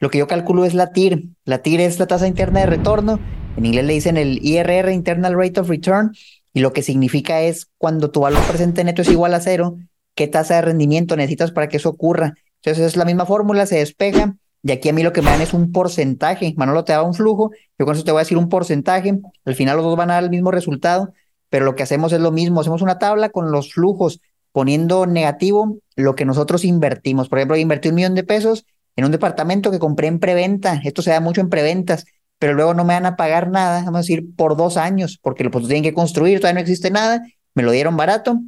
Lo 0.00 0.10
que 0.10 0.18
yo 0.18 0.26
calculo 0.26 0.64
es 0.64 0.74
la 0.74 0.92
TIR. 0.92 1.24
La 1.44 1.58
TIR 1.58 1.80
es 1.80 1.98
la 1.98 2.06
tasa 2.06 2.28
interna 2.28 2.60
de 2.60 2.66
retorno 2.66 3.18
en 3.56 3.66
inglés 3.66 3.84
le 3.84 3.92
dicen 3.92 4.16
el 4.16 4.44
IRR, 4.44 4.92
Internal 4.92 5.34
Rate 5.36 5.60
of 5.60 5.68
Return, 5.68 6.12
y 6.52 6.60
lo 6.60 6.72
que 6.72 6.82
significa 6.82 7.40
es 7.42 7.68
cuando 7.78 8.10
tu 8.10 8.20
valor 8.20 8.42
presente 8.46 8.84
neto 8.84 9.02
es 9.02 9.08
igual 9.08 9.34
a 9.34 9.40
cero, 9.40 9.76
qué 10.14 10.28
tasa 10.28 10.56
de 10.56 10.62
rendimiento 10.62 11.16
necesitas 11.16 11.50
para 11.50 11.68
que 11.68 11.76
eso 11.76 11.88
ocurra. 11.88 12.34
Entonces 12.62 12.84
es 12.84 12.96
la 12.96 13.04
misma 13.04 13.26
fórmula, 13.26 13.66
se 13.66 13.76
despeja. 13.76 14.36
Y 14.66 14.72
aquí 14.72 14.88
a 14.88 14.94
mí 14.94 15.02
lo 15.02 15.12
que 15.12 15.20
me 15.20 15.30
dan 15.30 15.42
es 15.42 15.52
un 15.52 15.72
porcentaje. 15.72 16.54
Manolo 16.56 16.84
te 16.84 16.92
da 16.94 17.02
un 17.02 17.12
flujo, 17.12 17.50
yo 17.78 17.84
con 17.84 17.94
eso 17.94 18.02
te 18.02 18.12
voy 18.12 18.20
a 18.20 18.22
decir 18.22 18.38
un 18.38 18.48
porcentaje. 18.48 19.20
Al 19.44 19.54
final 19.54 19.76
los 19.76 19.84
dos 19.84 19.96
van 19.96 20.10
a 20.10 20.14
dar 20.14 20.24
el 20.24 20.30
mismo 20.30 20.50
resultado, 20.50 21.12
pero 21.50 21.66
lo 21.66 21.74
que 21.74 21.82
hacemos 21.82 22.12
es 22.14 22.20
lo 22.20 22.32
mismo. 22.32 22.62
Hacemos 22.62 22.80
una 22.80 22.98
tabla 22.98 23.28
con 23.28 23.52
los 23.52 23.74
flujos, 23.74 24.22
poniendo 24.52 25.04
negativo 25.04 25.76
lo 25.96 26.14
que 26.14 26.24
nosotros 26.24 26.64
invertimos. 26.64 27.28
Por 27.28 27.38
ejemplo, 27.38 27.58
invertí 27.58 27.90
un 27.90 27.96
millón 27.96 28.14
de 28.14 28.24
pesos 28.24 28.64
en 28.96 29.04
un 29.04 29.12
departamento 29.12 29.70
que 29.70 29.78
compré 29.78 30.06
en 30.06 30.18
preventa. 30.18 30.80
Esto 30.82 31.02
se 31.02 31.10
da 31.10 31.20
mucho 31.20 31.42
en 31.42 31.50
preventas, 31.50 32.06
pero 32.38 32.54
luego 32.54 32.72
no 32.72 32.84
me 32.84 32.94
van 32.94 33.04
a 33.04 33.16
pagar 33.16 33.50
nada, 33.50 33.80
vamos 33.80 33.96
a 33.96 34.00
decir, 34.00 34.34
por 34.34 34.56
dos 34.56 34.78
años, 34.78 35.18
porque 35.22 35.44
lo 35.44 35.50
pues, 35.50 35.66
tienen 35.66 35.82
que 35.82 35.92
construir, 35.92 36.40
todavía 36.40 36.54
no 36.54 36.60
existe 36.60 36.90
nada, 36.90 37.22
me 37.54 37.62
lo 37.62 37.70
dieron 37.70 37.96
barato 37.96 38.40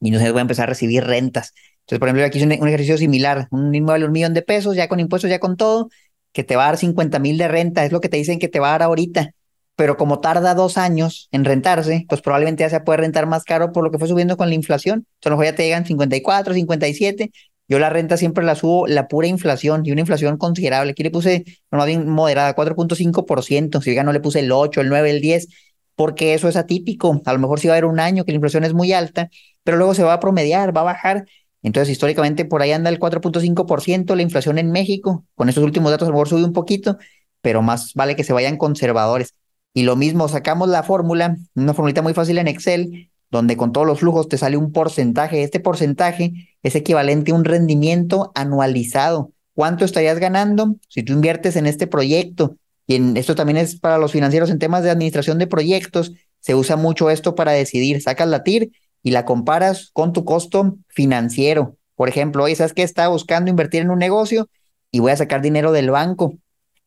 y 0.00 0.08
entonces 0.08 0.32
voy 0.32 0.40
a 0.40 0.42
empezar 0.42 0.64
a 0.64 0.70
recibir 0.70 1.04
rentas. 1.04 1.54
Entonces, 1.90 1.98
por 1.98 2.08
ejemplo, 2.08 2.24
aquí 2.24 2.38
es 2.38 2.44
un, 2.44 2.68
ejercicio 2.68 2.96
similar, 2.98 3.48
un 3.50 3.74
inmueble, 3.74 4.06
un 4.06 4.12
millón 4.12 4.32
de 4.32 4.42
pesos, 4.42 4.76
ya 4.76 4.86
con 4.86 5.00
impuestos, 5.00 5.28
ya 5.28 5.40
con 5.40 5.56
todo, 5.56 5.88
que 6.30 6.44
te 6.44 6.54
va 6.54 6.64
a 6.64 6.66
dar 6.66 6.76
50 6.76 7.18
mil 7.18 7.36
de 7.36 7.48
renta, 7.48 7.84
es 7.84 7.90
lo 7.90 8.00
que 8.00 8.08
te 8.08 8.16
dicen 8.16 8.38
que 8.38 8.46
te 8.46 8.60
va 8.60 8.68
a 8.68 8.70
dar 8.72 8.82
ahorita, 8.84 9.32
pero 9.74 9.96
como 9.96 10.20
tarda 10.20 10.54
dos 10.54 10.78
años 10.78 11.28
en 11.32 11.44
rentarse, 11.44 12.06
pues 12.08 12.20
probablemente 12.22 12.62
ya 12.62 12.70
se 12.70 12.78
puede 12.78 12.98
rentar 12.98 13.26
más 13.26 13.42
caro 13.42 13.72
por 13.72 13.82
lo 13.82 13.90
que 13.90 13.98
fue 13.98 14.06
subiendo 14.06 14.36
con 14.36 14.48
la 14.48 14.54
inflación. 14.54 14.98
Entonces, 14.98 15.26
a 15.26 15.30
lo 15.30 15.36
mejor 15.36 15.52
ya 15.52 15.56
te 15.56 15.64
llegan 15.64 15.84
54, 15.84 16.54
57. 16.54 17.32
Yo 17.66 17.78
la 17.80 17.90
renta 17.90 18.16
siempre 18.16 18.44
la 18.44 18.54
subo 18.54 18.86
la 18.86 19.08
pura 19.08 19.26
inflación 19.26 19.82
y 19.84 19.90
una 19.90 20.02
inflación 20.02 20.36
considerable. 20.36 20.92
Aquí 20.92 21.02
le 21.02 21.10
puse, 21.10 21.44
no, 21.72 21.84
bien 21.86 22.08
moderada, 22.08 22.54
4.5%. 22.54 23.80
Si 23.80 23.94
ya 23.94 24.04
no 24.04 24.12
le 24.12 24.20
puse 24.20 24.40
el 24.40 24.52
8, 24.52 24.80
el 24.80 24.90
9, 24.90 25.10
el 25.10 25.20
10, 25.20 25.48
porque 25.96 26.34
eso 26.34 26.48
es 26.48 26.56
atípico. 26.56 27.20
A 27.24 27.32
lo 27.32 27.40
mejor 27.40 27.58
sí 27.58 27.66
va 27.66 27.74
a 27.74 27.76
haber 27.78 27.86
un 27.86 27.98
año 27.98 28.24
que 28.24 28.30
la 28.32 28.36
inflación 28.36 28.62
es 28.64 28.74
muy 28.74 28.92
alta, 28.92 29.28
pero 29.64 29.76
luego 29.76 29.94
se 29.94 30.04
va 30.04 30.14
a 30.14 30.20
promediar, 30.20 30.76
va 30.76 30.82
a 30.82 30.84
bajar 30.84 31.26
entonces, 31.62 31.90
históricamente 31.90 32.44
por 32.44 32.62
ahí 32.62 32.72
anda 32.72 32.90
el 32.90 32.98
4.5% 32.98 34.14
la 34.14 34.22
inflación 34.22 34.58
en 34.58 34.70
México. 34.70 35.26
Con 35.34 35.48
estos 35.48 35.64
últimos 35.64 35.90
datos 35.90 36.06
a 36.06 36.10
lo 36.10 36.14
mejor 36.14 36.28
sube 36.28 36.44
un 36.44 36.52
poquito, 36.52 36.98
pero 37.42 37.62
más 37.62 37.94
vale 37.94 38.16
que 38.16 38.24
se 38.24 38.32
vayan 38.32 38.56
conservadores. 38.56 39.34
Y 39.74 39.82
lo 39.82 39.96
mismo, 39.96 40.28
sacamos 40.28 40.68
la 40.68 40.82
fórmula, 40.82 41.36
una 41.54 41.74
formulita 41.74 42.02
muy 42.02 42.14
fácil 42.14 42.38
en 42.38 42.48
Excel, 42.48 43.10
donde 43.30 43.56
con 43.56 43.72
todos 43.72 43.86
los 43.86 44.00
flujos 44.00 44.28
te 44.28 44.38
sale 44.38 44.56
un 44.56 44.72
porcentaje. 44.72 45.42
Este 45.42 45.60
porcentaje 45.60 46.32
es 46.62 46.74
equivalente 46.74 47.30
a 47.30 47.34
un 47.34 47.44
rendimiento 47.44 48.32
anualizado. 48.34 49.32
¿Cuánto 49.54 49.84
estarías 49.84 50.18
ganando 50.18 50.76
si 50.88 51.02
tú 51.02 51.12
inviertes 51.12 51.56
en 51.56 51.66
este 51.66 51.86
proyecto? 51.86 52.56
Y 52.86 52.96
en, 52.96 53.16
esto 53.16 53.34
también 53.34 53.58
es 53.58 53.78
para 53.78 53.98
los 53.98 54.12
financieros 54.12 54.50
en 54.50 54.58
temas 54.58 54.82
de 54.82 54.90
administración 54.90 55.38
de 55.38 55.46
proyectos. 55.46 56.12
Se 56.40 56.54
usa 56.54 56.76
mucho 56.76 57.10
esto 57.10 57.34
para 57.34 57.52
decidir. 57.52 58.00
Sacas 58.02 58.28
la 58.28 58.42
TIR 58.42 58.70
y 59.02 59.10
la 59.10 59.24
comparas 59.24 59.90
con 59.92 60.12
tu 60.12 60.24
costo 60.24 60.76
financiero. 60.88 61.76
Por 61.94 62.08
ejemplo, 62.08 62.44
oye, 62.44 62.56
¿sabes 62.56 62.72
qué? 62.72 62.82
Estaba 62.82 63.08
buscando 63.08 63.50
invertir 63.50 63.82
en 63.82 63.90
un 63.90 63.98
negocio 63.98 64.48
y 64.90 65.00
voy 65.00 65.12
a 65.12 65.16
sacar 65.16 65.42
dinero 65.42 65.72
del 65.72 65.90
banco, 65.90 66.34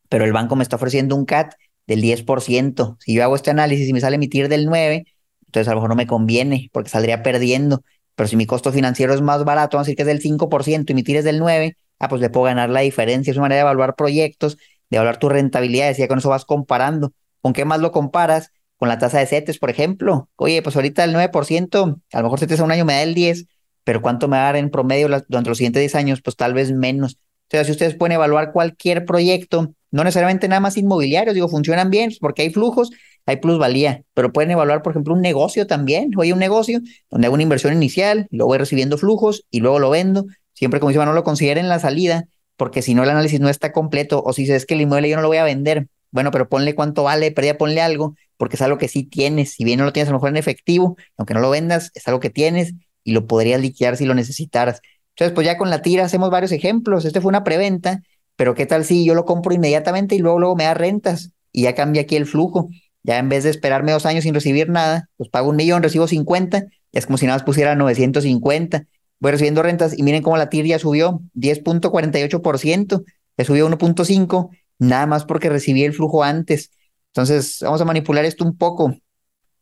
pero 0.09 0.25
el 0.25 0.33
banco 0.33 0.55
me 0.55 0.63
está 0.63 0.75
ofreciendo 0.75 1.15
un 1.15 1.25
CAT 1.25 1.53
del 1.87 2.01
10%. 2.01 2.97
Si 2.99 3.13
yo 3.13 3.23
hago 3.23 3.35
este 3.35 3.51
análisis 3.51 3.87
y 3.87 3.93
me 3.93 4.01
sale 4.01 4.15
emitir 4.15 4.49
del 4.49 4.67
9%, 4.67 5.05
entonces 5.45 5.67
a 5.67 5.71
lo 5.71 5.77
mejor 5.77 5.89
no 5.89 5.95
me 5.95 6.07
conviene 6.07 6.69
porque 6.71 6.89
saldría 6.89 7.23
perdiendo. 7.23 7.83
Pero 8.15 8.27
si 8.27 8.35
mi 8.35 8.45
costo 8.45 8.71
financiero 8.71 9.13
es 9.13 9.21
más 9.21 9.43
barato, 9.43 9.77
vamos 9.77 9.85
a 9.85 9.87
decir 9.87 9.95
que 9.97 10.03
es 10.03 10.07
del 10.07 10.21
5% 10.21 10.85
y 10.87 10.93
emitir 10.93 11.17
es 11.17 11.23
del 11.23 11.39
9%, 11.39 11.75
ah, 11.99 12.07
pues 12.09 12.21
le 12.21 12.29
puedo 12.29 12.45
ganar 12.45 12.69
la 12.69 12.81
diferencia. 12.81 13.31
Es 13.31 13.37
una 13.37 13.43
manera 13.43 13.59
de 13.59 13.61
evaluar 13.61 13.95
proyectos, 13.95 14.57
de 14.89 14.97
evaluar 14.97 15.17
tu 15.17 15.29
rentabilidad, 15.29 15.91
y 15.91 15.99
ya 15.99 16.07
con 16.07 16.19
eso 16.19 16.29
vas 16.29 16.45
comparando. 16.45 17.13
¿Con 17.41 17.53
qué 17.53 17.65
más 17.65 17.79
lo 17.79 17.91
comparas? 17.91 18.51
Con 18.83 18.89
la 18.89 18.99
tasa 18.99 19.19
de 19.19 19.27
CETES, 19.27 19.59
por 19.59 19.69
ejemplo. 19.69 20.27
Oye, 20.35 20.61
pues 20.61 20.75
ahorita 20.75 21.05
el 21.05 21.15
9%, 21.15 22.01
a 22.11 22.17
lo 22.17 22.23
mejor 22.23 22.37
CETES 22.37 22.59
a 22.59 22.65
un 22.65 22.71
año 22.73 22.83
me 22.83 22.91
da 22.91 23.03
el 23.03 23.15
10%, 23.15 23.47
pero 23.85 24.01
¿cuánto 24.01 24.27
me 24.27 24.35
va 24.35 24.43
a 24.43 24.45
dar 24.47 24.57
en 24.57 24.69
promedio 24.69 25.07
durante 25.29 25.49
los 25.49 25.57
siguientes 25.57 25.79
10 25.79 25.95
años? 25.95 26.21
Pues 26.21 26.35
tal 26.35 26.53
vez 26.53 26.73
menos. 26.73 27.17
Sea, 27.49 27.63
si 27.63 27.71
ustedes 27.71 27.95
pueden 27.95 28.11
evaluar 28.11 28.51
cualquier 28.51 29.05
proyecto, 29.05 29.73
no 29.89 30.03
necesariamente 30.03 30.49
nada 30.49 30.59
más 30.59 30.75
inmobiliarios, 30.75 31.33
digo, 31.33 31.47
funcionan 31.47 31.91
bien, 31.91 32.09
pues, 32.09 32.19
porque 32.19 32.41
hay 32.41 32.49
flujos, 32.49 32.89
hay 33.25 33.37
plusvalía, 33.37 34.03
pero 34.13 34.33
pueden 34.33 34.51
evaluar, 34.51 34.81
por 34.81 34.91
ejemplo, 34.91 35.13
un 35.13 35.21
negocio 35.21 35.65
también. 35.65 36.11
Oye, 36.17 36.33
un 36.33 36.39
negocio 36.39 36.81
donde 37.09 37.27
hago 37.27 37.35
una 37.35 37.43
inversión 37.43 37.71
inicial, 37.71 38.27
luego 38.31 38.49
voy 38.49 38.57
recibiendo 38.57 38.97
flujos 38.97 39.45
y 39.49 39.61
luego 39.61 39.79
lo 39.79 39.91
vendo. 39.91 40.25
Siempre, 40.51 40.81
como 40.81 40.89
dice 40.89 41.05
no 41.05 41.13
lo 41.13 41.23
consideren 41.23 41.69
la 41.69 41.79
salida, 41.79 42.25
porque 42.57 42.81
si 42.81 42.95
no 42.95 43.03
el 43.03 43.11
análisis 43.11 43.39
no 43.39 43.47
está 43.47 43.71
completo, 43.71 44.21
o 44.25 44.33
si 44.33 44.51
es 44.51 44.65
que 44.65 44.73
el 44.73 44.81
inmueble 44.81 45.07
yo 45.07 45.15
no 45.15 45.21
lo 45.21 45.29
voy 45.29 45.37
a 45.37 45.45
vender, 45.45 45.87
bueno, 46.13 46.29
pero 46.29 46.47
ponle 46.47 46.75
cuánto 46.75 47.03
vale, 47.03 47.31
pero 47.31 47.47
ya 47.47 47.57
ponle 47.57 47.81
algo, 47.81 48.15
porque 48.37 48.55
es 48.55 48.61
algo 48.61 48.77
que 48.77 48.87
sí 48.87 49.03
tienes. 49.03 49.53
Si 49.53 49.63
bien 49.65 49.79
no 49.79 49.85
lo 49.85 49.91
tienes 49.93 50.09
a 50.09 50.11
lo 50.11 50.19
mejor 50.19 50.29
en 50.29 50.37
efectivo, 50.37 50.95
aunque 51.17 51.33
no 51.33 51.39
lo 51.39 51.49
vendas, 51.49 51.91
es 51.95 52.07
algo 52.07 52.19
que 52.19 52.29
tienes 52.29 52.75
y 53.03 53.13
lo 53.13 53.25
podrías 53.25 53.59
liquidar 53.59 53.97
si 53.97 54.05
lo 54.05 54.13
necesitaras. 54.13 54.79
Entonces, 55.15 55.33
pues 55.33 55.45
ya 55.45 55.57
con 55.57 55.71
la 55.71 55.81
tira 55.81 56.05
hacemos 56.05 56.29
varios 56.29 56.51
ejemplos. 56.51 57.05
Este 57.05 57.19
fue 57.19 57.29
una 57.29 57.43
preventa, 57.43 58.03
pero 58.35 58.53
¿qué 58.53 58.67
tal 58.67 58.85
si 58.85 59.03
yo 59.05 59.15
lo 59.15 59.25
compro 59.25 59.55
inmediatamente 59.55 60.13
y 60.15 60.19
luego, 60.19 60.39
luego 60.39 60.55
me 60.55 60.65
da 60.65 60.75
rentas 60.75 61.31
y 61.51 61.63
ya 61.63 61.73
cambia 61.73 62.03
aquí 62.03 62.15
el 62.15 62.27
flujo? 62.27 62.69
Ya 63.01 63.17
en 63.17 63.27
vez 63.27 63.43
de 63.43 63.49
esperarme 63.49 63.91
dos 63.91 64.05
años 64.05 64.23
sin 64.23 64.35
recibir 64.35 64.69
nada, 64.69 65.09
pues 65.17 65.31
pago 65.31 65.49
un 65.49 65.55
millón, 65.55 65.81
recibo 65.81 66.07
50, 66.07 66.67
es 66.91 67.05
como 67.07 67.17
si 67.17 67.25
nada 67.25 67.39
más 67.39 67.43
pusiera 67.43 67.75
950. 67.75 68.85
Voy 69.19 69.31
recibiendo 69.31 69.63
rentas 69.63 69.97
y 69.97 70.03
miren 70.03 70.21
cómo 70.21 70.37
la 70.37 70.49
TIR 70.49 70.65
ya 70.65 70.77
subió 70.77 71.21
10.48%, 71.33 73.03
ya 73.37 73.45
subió 73.45 73.67
1.5, 73.67 74.49
nada 74.83 75.05
más 75.07 75.25
porque 75.25 75.49
recibí 75.49 75.83
el 75.83 75.93
flujo 75.93 76.23
antes. 76.23 76.71
Entonces, 77.07 77.59
vamos 77.61 77.81
a 77.81 77.85
manipular 77.85 78.25
esto 78.25 78.43
un 78.45 78.57
poco. 78.57 78.95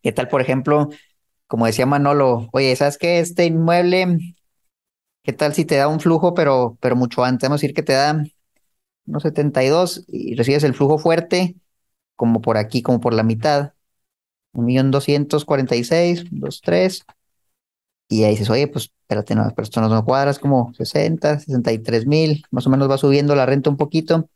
¿Qué 0.04 0.12
tal, 0.14 0.28
por 0.30 0.42
ejemplo, 0.42 0.90
como 1.48 1.66
decía 1.68 1.86
Manolo, 1.88 2.50
oye, 2.54 2.76
¿sabes 2.76 2.98
qué? 2.98 3.20
Este 3.20 3.46
inmueble, 3.46 4.20
¿qué 5.24 5.34
tal 5.34 5.54
si 5.54 5.66
te 5.66 5.76
da 5.76 5.88
un 5.88 6.00
flujo, 6.00 6.34
pero, 6.34 6.78
pero 6.82 6.96
mucho 6.96 7.24
antes? 7.24 7.48
Vamos 7.50 7.62
a 7.62 7.64
decir 7.64 7.76
que 7.76 7.84
te 7.84 7.94
da 7.94 8.24
unos 9.06 9.24
72 9.24 10.06
y 10.10 10.36
recibes 10.36 10.64
el 10.66 10.76
flujo 10.76 10.98
fuerte, 11.00 11.56
como 12.18 12.42
por 12.42 12.58
aquí, 12.58 12.82
como 12.82 13.02
por 13.02 13.14
la 13.16 13.24
mitad. 13.24 13.74
Un 14.54 14.66
millón 14.66 14.92
doscientos 14.92 15.46
cuarenta 15.46 15.76
y 15.78 15.84
seis, 15.86 16.26
dos, 16.32 16.62
tres. 16.62 17.04
Y 18.10 18.24
ahí 18.24 18.32
dices, 18.32 18.50
oye, 18.50 18.68
pues 18.68 18.92
espérate, 19.04 19.36
no, 19.36 19.48
pero 19.56 19.64
esto 19.64 19.80
no 19.82 20.06
cuadras 20.06 20.38
como 20.40 20.74
60, 20.74 21.40
63 21.40 22.06
mil, 22.06 22.44
más 22.52 22.68
o 22.68 22.70
menos 22.70 22.90
va 22.90 22.98
subiendo 22.98 23.36
la 23.36 23.46
renta 23.46 23.70
un 23.70 23.78
poquito 23.78 24.30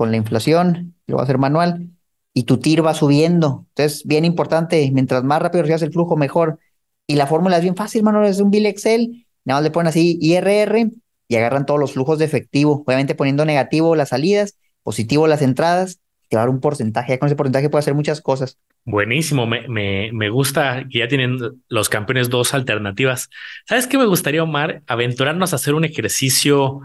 con 0.00 0.10
la 0.10 0.16
inflación, 0.16 0.94
lo 1.06 1.16
va 1.16 1.20
a 1.20 1.24
hacer 1.24 1.36
manual 1.36 1.90
y 2.32 2.44
tu 2.44 2.56
TIR 2.56 2.86
va 2.86 2.94
subiendo. 2.94 3.66
Entonces, 3.68 4.06
bien 4.06 4.24
importante, 4.24 4.90
mientras 4.94 5.22
más 5.24 5.42
rápido 5.42 5.60
recibas 5.60 5.82
el 5.82 5.92
flujo, 5.92 6.16
mejor. 6.16 6.58
Y 7.06 7.16
la 7.16 7.26
fórmula 7.26 7.58
es 7.58 7.62
bien 7.62 7.76
fácil, 7.76 8.02
mano, 8.02 8.24
es 8.24 8.40
un 8.40 8.50
bill 8.50 8.64
Excel, 8.64 9.26
nada 9.44 9.58
más 9.58 9.64
le 9.64 9.70
ponen 9.70 9.88
así 9.88 10.16
IRR 10.22 10.90
y 11.28 11.36
agarran 11.36 11.66
todos 11.66 11.78
los 11.78 11.92
flujos 11.92 12.18
de 12.18 12.24
efectivo, 12.24 12.82
obviamente 12.86 13.14
poniendo 13.14 13.44
negativo 13.44 13.94
las 13.94 14.08
salidas, 14.08 14.56
positivo 14.82 15.26
las 15.26 15.42
entradas, 15.42 16.00
te 16.30 16.36
va 16.36 16.44
a 16.44 16.46
dar 16.46 16.54
un 16.54 16.60
porcentaje, 16.60 17.12
ya 17.12 17.18
con 17.18 17.26
ese 17.26 17.36
porcentaje 17.36 17.68
puede 17.68 17.80
hacer 17.80 17.92
muchas 17.92 18.22
cosas. 18.22 18.56
Buenísimo, 18.86 19.46
me, 19.46 19.68
me, 19.68 20.12
me 20.14 20.30
gusta 20.30 20.86
que 20.90 21.00
ya 21.00 21.08
tienen 21.08 21.36
los 21.68 21.90
campeones 21.90 22.30
dos 22.30 22.54
alternativas. 22.54 23.28
¿Sabes 23.66 23.86
qué 23.86 23.98
me 23.98 24.06
gustaría, 24.06 24.42
Omar? 24.42 24.82
Aventurarnos 24.86 25.52
a 25.52 25.56
hacer 25.56 25.74
un 25.74 25.84
ejercicio 25.84 26.80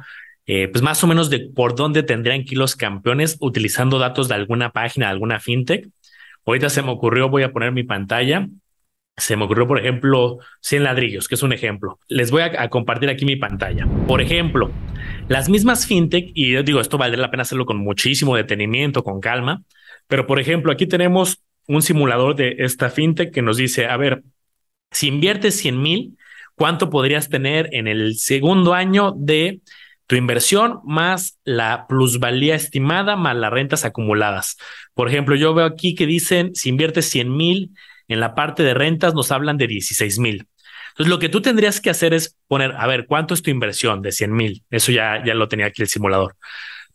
eh, 0.47 0.67
pues 0.67 0.83
más 0.83 1.03
o 1.03 1.07
menos 1.07 1.29
de 1.29 1.39
por 1.39 1.75
dónde 1.75 2.03
tendrían 2.03 2.43
que 2.43 2.53
ir 2.53 2.59
los 2.59 2.75
campeones 2.75 3.37
utilizando 3.39 3.97
datos 3.97 4.27
de 4.27 4.35
alguna 4.35 4.71
página, 4.71 5.07
de 5.07 5.13
alguna 5.13 5.39
fintech. 5.39 5.87
Ahorita 6.45 6.69
se 6.69 6.83
me 6.83 6.91
ocurrió, 6.91 7.29
voy 7.29 7.43
a 7.43 7.51
poner 7.51 7.71
mi 7.71 7.83
pantalla. 7.83 8.47
Se 9.17 9.35
me 9.37 9.45
ocurrió, 9.45 9.67
por 9.67 9.79
ejemplo, 9.79 10.39
100 10.61 10.83
ladrillos, 10.83 11.27
que 11.27 11.35
es 11.35 11.43
un 11.43 11.53
ejemplo. 11.53 11.99
Les 12.07 12.31
voy 12.31 12.43
a, 12.43 12.69
compartir 12.69 13.09
aquí 13.09 13.25
mi 13.25 13.37
pantalla. 13.37 13.87
Por 14.07 14.21
ejemplo, 14.21 14.71
las 15.29 15.49
mismas 15.49 15.87
fintech, 15.87 16.31
y 16.35 16.51
yo 16.51 16.63
digo, 16.63 16.81
esto 16.81 16.97
valdría 16.97 17.21
la 17.21 17.31
pena 17.31 17.43
hacerlo 17.43 17.65
con 17.65 17.77
muchísimo 17.77 18.35
detenimiento, 18.35 19.03
con 19.03 19.21
calma, 19.21 19.63
pero 20.07 20.27
por 20.27 20.39
ejemplo, 20.39 20.71
aquí 20.71 20.85
tenemos 20.85 21.41
un 21.67 21.81
simulador 21.81 22.35
de 22.35 22.57
esta 22.59 22.89
fintech 22.89 23.33
que 23.33 23.41
nos 23.41 23.57
dice, 23.57 23.87
a 23.87 23.97
ver, 23.97 24.21
si 24.91 25.07
inviertes 25.07 25.57
100 25.57 25.81
mil, 25.81 26.17
¿cuánto 26.55 26.89
podrías 26.89 27.29
tener 27.29 27.69
en 27.71 27.87
el 27.87 28.17
segundo 28.17 28.73
año 28.73 29.13
de 29.17 29.61
tu 30.07 30.15
inversión 30.15 30.79
más 30.83 31.39
la 31.43 31.87
plusvalía 31.87 32.55
estimada 32.55 33.15
más 33.15 33.35
las 33.35 33.51
rentas 33.51 33.85
acumuladas. 33.85 34.57
Por 34.93 35.09
ejemplo, 35.09 35.35
yo 35.35 35.53
veo 35.53 35.65
aquí 35.65 35.95
que 35.95 36.05
dicen, 36.05 36.53
si 36.55 36.69
inviertes 36.69 37.09
100 37.09 37.35
mil, 37.35 37.71
en 38.07 38.19
la 38.19 38.35
parte 38.35 38.63
de 38.63 38.73
rentas 38.73 39.15
nos 39.15 39.31
hablan 39.31 39.57
de 39.57 39.67
16 39.67 40.19
mil. 40.19 40.47
Entonces, 40.89 41.09
lo 41.09 41.19
que 41.19 41.29
tú 41.29 41.41
tendrías 41.41 41.81
que 41.81 41.89
hacer 41.89 42.13
es 42.13 42.37
poner, 42.47 42.73
a 42.77 42.87
ver, 42.87 43.05
¿cuánto 43.07 43.33
es 43.33 43.41
tu 43.41 43.49
inversión 43.49 44.01
de 44.01 44.11
100 44.11 44.31
mil? 44.31 44.63
Eso 44.69 44.91
ya, 44.91 45.23
ya 45.25 45.33
lo 45.33 45.47
tenía 45.47 45.65
aquí 45.65 45.81
el 45.81 45.87
simulador. 45.87 46.35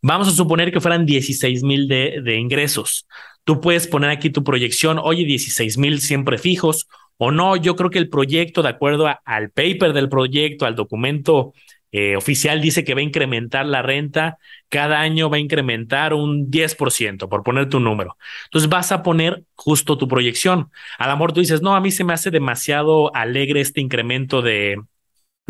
Vamos 0.00 0.28
a 0.28 0.30
suponer 0.30 0.72
que 0.72 0.80
fueran 0.80 1.04
16 1.04 1.62
mil 1.62 1.86
de, 1.86 2.20
de 2.22 2.36
ingresos. 2.36 3.06
Tú 3.44 3.60
puedes 3.60 3.86
poner 3.86 4.10
aquí 4.10 4.30
tu 4.30 4.42
proyección, 4.44 4.98
oye, 5.02 5.24
16 5.24 5.76
mil 5.76 6.00
siempre 6.00 6.38
fijos 6.38 6.88
o 7.18 7.30
no. 7.30 7.56
Yo 7.56 7.76
creo 7.76 7.90
que 7.90 7.98
el 7.98 8.08
proyecto, 8.08 8.62
de 8.62 8.70
acuerdo 8.70 9.06
al 9.24 9.50
paper 9.50 9.92
del 9.92 10.08
proyecto, 10.08 10.64
al 10.64 10.76
documento 10.76 11.52
eh, 11.92 12.16
oficial 12.16 12.60
dice 12.60 12.84
que 12.84 12.94
va 12.94 13.00
a 13.00 13.04
incrementar 13.04 13.66
la 13.66 13.82
renta, 13.82 14.38
cada 14.68 15.00
año 15.00 15.28
va 15.28 15.36
a 15.36 15.40
incrementar 15.40 16.14
un 16.14 16.50
10%, 16.50 17.28
por 17.28 17.42
poner 17.42 17.68
tu 17.68 17.80
número. 17.80 18.16
Entonces 18.44 18.70
vas 18.70 18.92
a 18.92 19.02
poner 19.02 19.42
justo 19.56 19.98
tu 19.98 20.06
proyección. 20.06 20.70
A 20.98 21.08
lo 21.08 21.14
mejor 21.14 21.32
tú 21.32 21.40
dices, 21.40 21.62
no, 21.62 21.74
a 21.74 21.80
mí 21.80 21.90
se 21.90 22.04
me 22.04 22.12
hace 22.12 22.30
demasiado 22.30 23.14
alegre 23.14 23.60
este 23.60 23.80
incremento 23.80 24.40
de, 24.40 24.76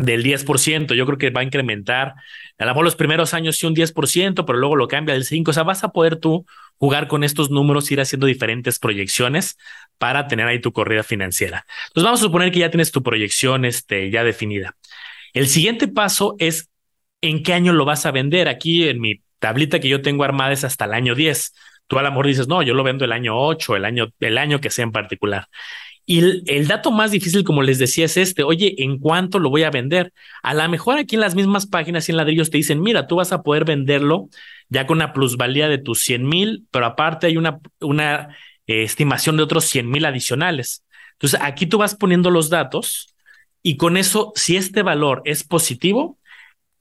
del 0.01 0.23
10%. 0.23 0.93
Yo 0.95 1.05
creo 1.05 1.17
que 1.17 1.29
va 1.29 1.41
a 1.41 1.43
incrementar, 1.43 2.15
a 2.57 2.65
lo 2.65 2.71
mejor 2.71 2.85
los 2.85 2.95
primeros 2.95 3.33
años 3.33 3.57
sí 3.57 3.67
un 3.67 3.75
10%, 3.75 4.45
pero 4.45 4.57
luego 4.57 4.75
lo 4.75 4.87
cambia 4.87 5.15
al 5.15 5.23
5%. 5.23 5.51
O 5.51 5.53
sea, 5.53 5.63
vas 5.63 5.83
a 5.83 5.89
poder 5.89 6.15
tú 6.17 6.45
jugar 6.77 7.07
con 7.07 7.23
estos 7.23 7.51
números, 7.51 7.91
ir 7.91 8.01
haciendo 8.01 8.25
diferentes 8.25 8.79
proyecciones 8.79 9.57
para 9.99 10.27
tener 10.27 10.47
ahí 10.47 10.59
tu 10.59 10.73
corrida 10.73 11.03
financiera. 11.03 11.65
Entonces 11.87 12.03
vamos 12.03 12.19
a 12.21 12.23
suponer 12.23 12.51
que 12.51 12.59
ya 12.59 12.71
tienes 12.71 12.91
tu 12.91 13.03
proyección 13.03 13.65
este, 13.65 14.09
ya 14.09 14.23
definida. 14.23 14.75
El 15.33 15.47
siguiente 15.47 15.87
paso 15.87 16.35
es 16.39 16.69
en 17.21 17.43
qué 17.43 17.53
año 17.53 17.73
lo 17.73 17.85
vas 17.85 18.05
a 18.05 18.11
vender. 18.11 18.47
Aquí 18.47 18.87
en 18.87 18.99
mi 18.99 19.21
tablita 19.39 19.79
que 19.79 19.89
yo 19.89 20.01
tengo 20.01 20.23
armada 20.23 20.53
es 20.53 20.63
hasta 20.63 20.85
el 20.85 20.93
año 20.93 21.15
10. 21.15 21.53
Tú 21.87 21.99
a 21.99 22.03
lo 22.03 22.09
mejor 22.09 22.27
dices, 22.27 22.47
no, 22.47 22.61
yo 22.63 22.73
lo 22.73 22.83
vendo 22.83 23.05
el 23.05 23.11
año 23.11 23.37
8, 23.37 23.75
el 23.75 23.85
año, 23.85 24.07
el 24.19 24.37
año 24.37 24.59
que 24.61 24.69
sea 24.69 24.83
en 24.83 24.91
particular. 24.91 25.47
Y 26.05 26.19
el, 26.51 26.67
dato 26.67 26.91
más 26.91 27.11
difícil, 27.11 27.43
como 27.43 27.61
les 27.63 27.79
decía, 27.79 28.05
es 28.05 28.17
este, 28.17 28.43
oye, 28.43 28.75
¿en 28.79 28.97
cuánto 28.97 29.39
lo 29.39 29.49
voy 29.49 29.63
a 29.63 29.69
vender? 29.69 30.13
A 30.41 30.53
lo 30.53 30.67
mejor 30.67 30.97
aquí 30.97 31.15
en 31.15 31.21
las 31.21 31.35
mismas 31.35 31.67
páginas 31.67 32.07
y 32.09 32.11
en 32.11 32.17
ladrillos 32.17 32.49
te 32.49 32.57
dicen, 32.57 32.81
mira, 32.81 33.07
tú 33.07 33.17
vas 33.17 33.31
a 33.31 33.43
poder 33.43 33.65
venderlo 33.65 34.29
ya 34.67 34.87
con 34.87 34.97
una 34.97 35.13
plusvalía 35.13 35.69
de 35.69 35.77
tus 35.77 36.01
100 36.01 36.27
mil, 36.27 36.67
pero 36.71 36.85
aparte 36.85 37.27
hay 37.27 37.37
una, 37.37 37.59
una 37.79 38.35
eh, 38.67 38.83
estimación 38.83 39.37
de 39.37 39.43
otros 39.43 39.65
100 39.65 39.89
mil 39.89 40.05
adicionales. 40.05 40.83
Entonces, 41.13 41.39
aquí 41.41 41.65
tú 41.65 41.77
vas 41.77 41.95
poniendo 41.95 42.31
los 42.31 42.49
datos 42.49 43.13
y 43.63 43.77
con 43.77 43.97
eso, 43.97 44.33
si 44.35 44.57
este 44.57 44.81
valor 44.83 45.21
es 45.25 45.43
positivo, 45.43 46.17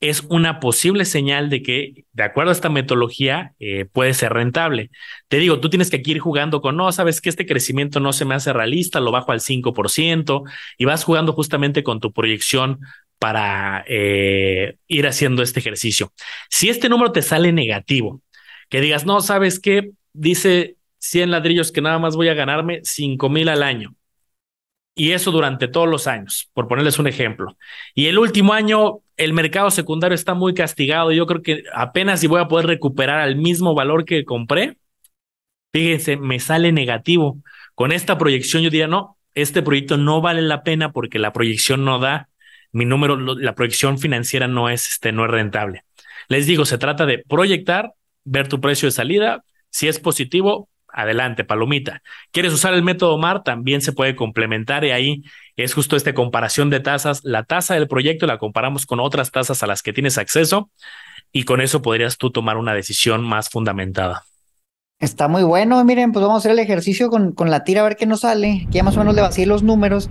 es 0.00 0.22
una 0.30 0.60
posible 0.60 1.04
señal 1.04 1.50
de 1.50 1.62
que, 1.62 2.04
de 2.12 2.22
acuerdo 2.22 2.50
a 2.50 2.52
esta 2.54 2.70
metodología, 2.70 3.54
eh, 3.58 3.84
puede 3.84 4.14
ser 4.14 4.32
rentable. 4.32 4.90
Te 5.28 5.36
digo, 5.38 5.60
tú 5.60 5.68
tienes 5.68 5.90
que 5.90 6.00
ir 6.02 6.18
jugando 6.20 6.62
con, 6.62 6.76
no, 6.76 6.90
sabes 6.90 7.20
que 7.20 7.28
este 7.28 7.46
crecimiento 7.46 8.00
no 8.00 8.14
se 8.14 8.24
me 8.24 8.34
hace 8.34 8.52
realista, 8.52 9.00
lo 9.00 9.12
bajo 9.12 9.32
al 9.32 9.40
5% 9.40 10.42
y 10.78 10.84
vas 10.86 11.04
jugando 11.04 11.34
justamente 11.34 11.82
con 11.82 12.00
tu 12.00 12.12
proyección 12.12 12.80
para 13.18 13.84
eh, 13.88 14.76
ir 14.88 15.06
haciendo 15.06 15.42
este 15.42 15.60
ejercicio. 15.60 16.12
Si 16.48 16.70
este 16.70 16.88
número 16.88 17.12
te 17.12 17.20
sale 17.20 17.52
negativo, 17.52 18.22
que 18.70 18.80
digas, 18.80 19.04
no, 19.04 19.20
sabes 19.20 19.60
qué, 19.60 19.90
dice 20.14 20.76
100 21.00 21.30
ladrillos 21.30 21.72
que 21.72 21.82
nada 21.82 21.98
más 21.98 22.16
voy 22.16 22.28
a 22.28 22.34
ganarme 22.34 22.80
5 22.84 23.28
mil 23.28 23.48
al 23.50 23.62
año 23.62 23.94
y 25.00 25.12
eso 25.12 25.30
durante 25.30 25.66
todos 25.66 25.88
los 25.88 26.06
años, 26.06 26.50
por 26.52 26.68
ponerles 26.68 26.98
un 26.98 27.06
ejemplo. 27.06 27.56
Y 27.94 28.08
el 28.08 28.18
último 28.18 28.52
año, 28.52 28.98
el 29.16 29.32
mercado 29.32 29.70
secundario 29.70 30.14
está 30.14 30.34
muy 30.34 30.52
castigado. 30.52 31.10
Yo 31.10 31.26
creo 31.26 31.40
que 31.40 31.62
apenas 31.72 32.20
si 32.20 32.26
voy 32.26 32.38
a 32.38 32.48
poder 32.48 32.66
recuperar 32.66 33.18
al 33.20 33.36
mismo 33.36 33.74
valor 33.74 34.04
que 34.04 34.26
compré, 34.26 34.76
fíjense, 35.72 36.18
me 36.18 36.38
sale 36.38 36.70
negativo. 36.70 37.38
Con 37.74 37.92
esta 37.92 38.18
proyección 38.18 38.62
yo 38.62 38.68
diría, 38.68 38.88
no, 38.88 39.16
este 39.34 39.62
proyecto 39.62 39.96
no 39.96 40.20
vale 40.20 40.42
la 40.42 40.64
pena 40.64 40.92
porque 40.92 41.18
la 41.18 41.32
proyección 41.32 41.82
no 41.82 41.98
da, 41.98 42.28
mi 42.70 42.84
número, 42.84 43.16
la 43.16 43.54
proyección 43.54 43.98
financiera 43.98 44.48
no 44.48 44.68
es, 44.68 44.86
este, 44.86 45.12
no 45.12 45.24
es 45.24 45.30
rentable. 45.30 45.84
Les 46.28 46.44
digo, 46.44 46.66
se 46.66 46.76
trata 46.76 47.06
de 47.06 47.24
proyectar, 47.26 47.94
ver 48.24 48.48
tu 48.48 48.60
precio 48.60 48.86
de 48.86 48.92
salida, 48.92 49.44
si 49.70 49.88
es 49.88 49.98
positivo, 49.98 50.68
adelante, 50.92 51.44
palomita. 51.44 52.02
¿Quieres 52.32 52.52
usar 52.52 52.74
el 52.74 52.82
método 52.82 53.18
MAR? 53.18 53.42
También 53.42 53.80
se 53.82 53.92
puede 53.92 54.16
complementar 54.16 54.84
y 54.84 54.90
ahí 54.90 55.22
es 55.56 55.74
justo 55.74 55.96
esta 55.96 56.14
comparación 56.14 56.70
de 56.70 56.80
tasas. 56.80 57.20
La 57.24 57.44
tasa 57.44 57.74
del 57.74 57.88
proyecto 57.88 58.26
la 58.26 58.38
comparamos 58.38 58.86
con 58.86 59.00
otras 59.00 59.30
tasas 59.30 59.62
a 59.62 59.66
las 59.66 59.82
que 59.82 59.92
tienes 59.92 60.18
acceso 60.18 60.70
y 61.32 61.44
con 61.44 61.60
eso 61.60 61.82
podrías 61.82 62.18
tú 62.18 62.30
tomar 62.30 62.56
una 62.56 62.74
decisión 62.74 63.22
más 63.22 63.48
fundamentada. 63.48 64.24
Está 64.98 65.28
muy 65.28 65.42
bueno, 65.44 65.82
miren, 65.84 66.12
pues 66.12 66.22
vamos 66.22 66.36
a 66.36 66.38
hacer 66.40 66.52
el 66.52 66.58
ejercicio 66.58 67.08
con, 67.08 67.32
con 67.32 67.50
la 67.50 67.64
tira 67.64 67.80
a 67.80 67.84
ver 67.84 67.96
qué 67.96 68.04
nos 68.04 68.20
sale. 68.20 68.64
Aquí 68.66 68.78
ya 68.78 68.82
más 68.82 68.96
o 68.96 69.00
menos 69.00 69.14
le 69.14 69.22
vacié 69.22 69.46
los 69.46 69.62
números. 69.62 70.10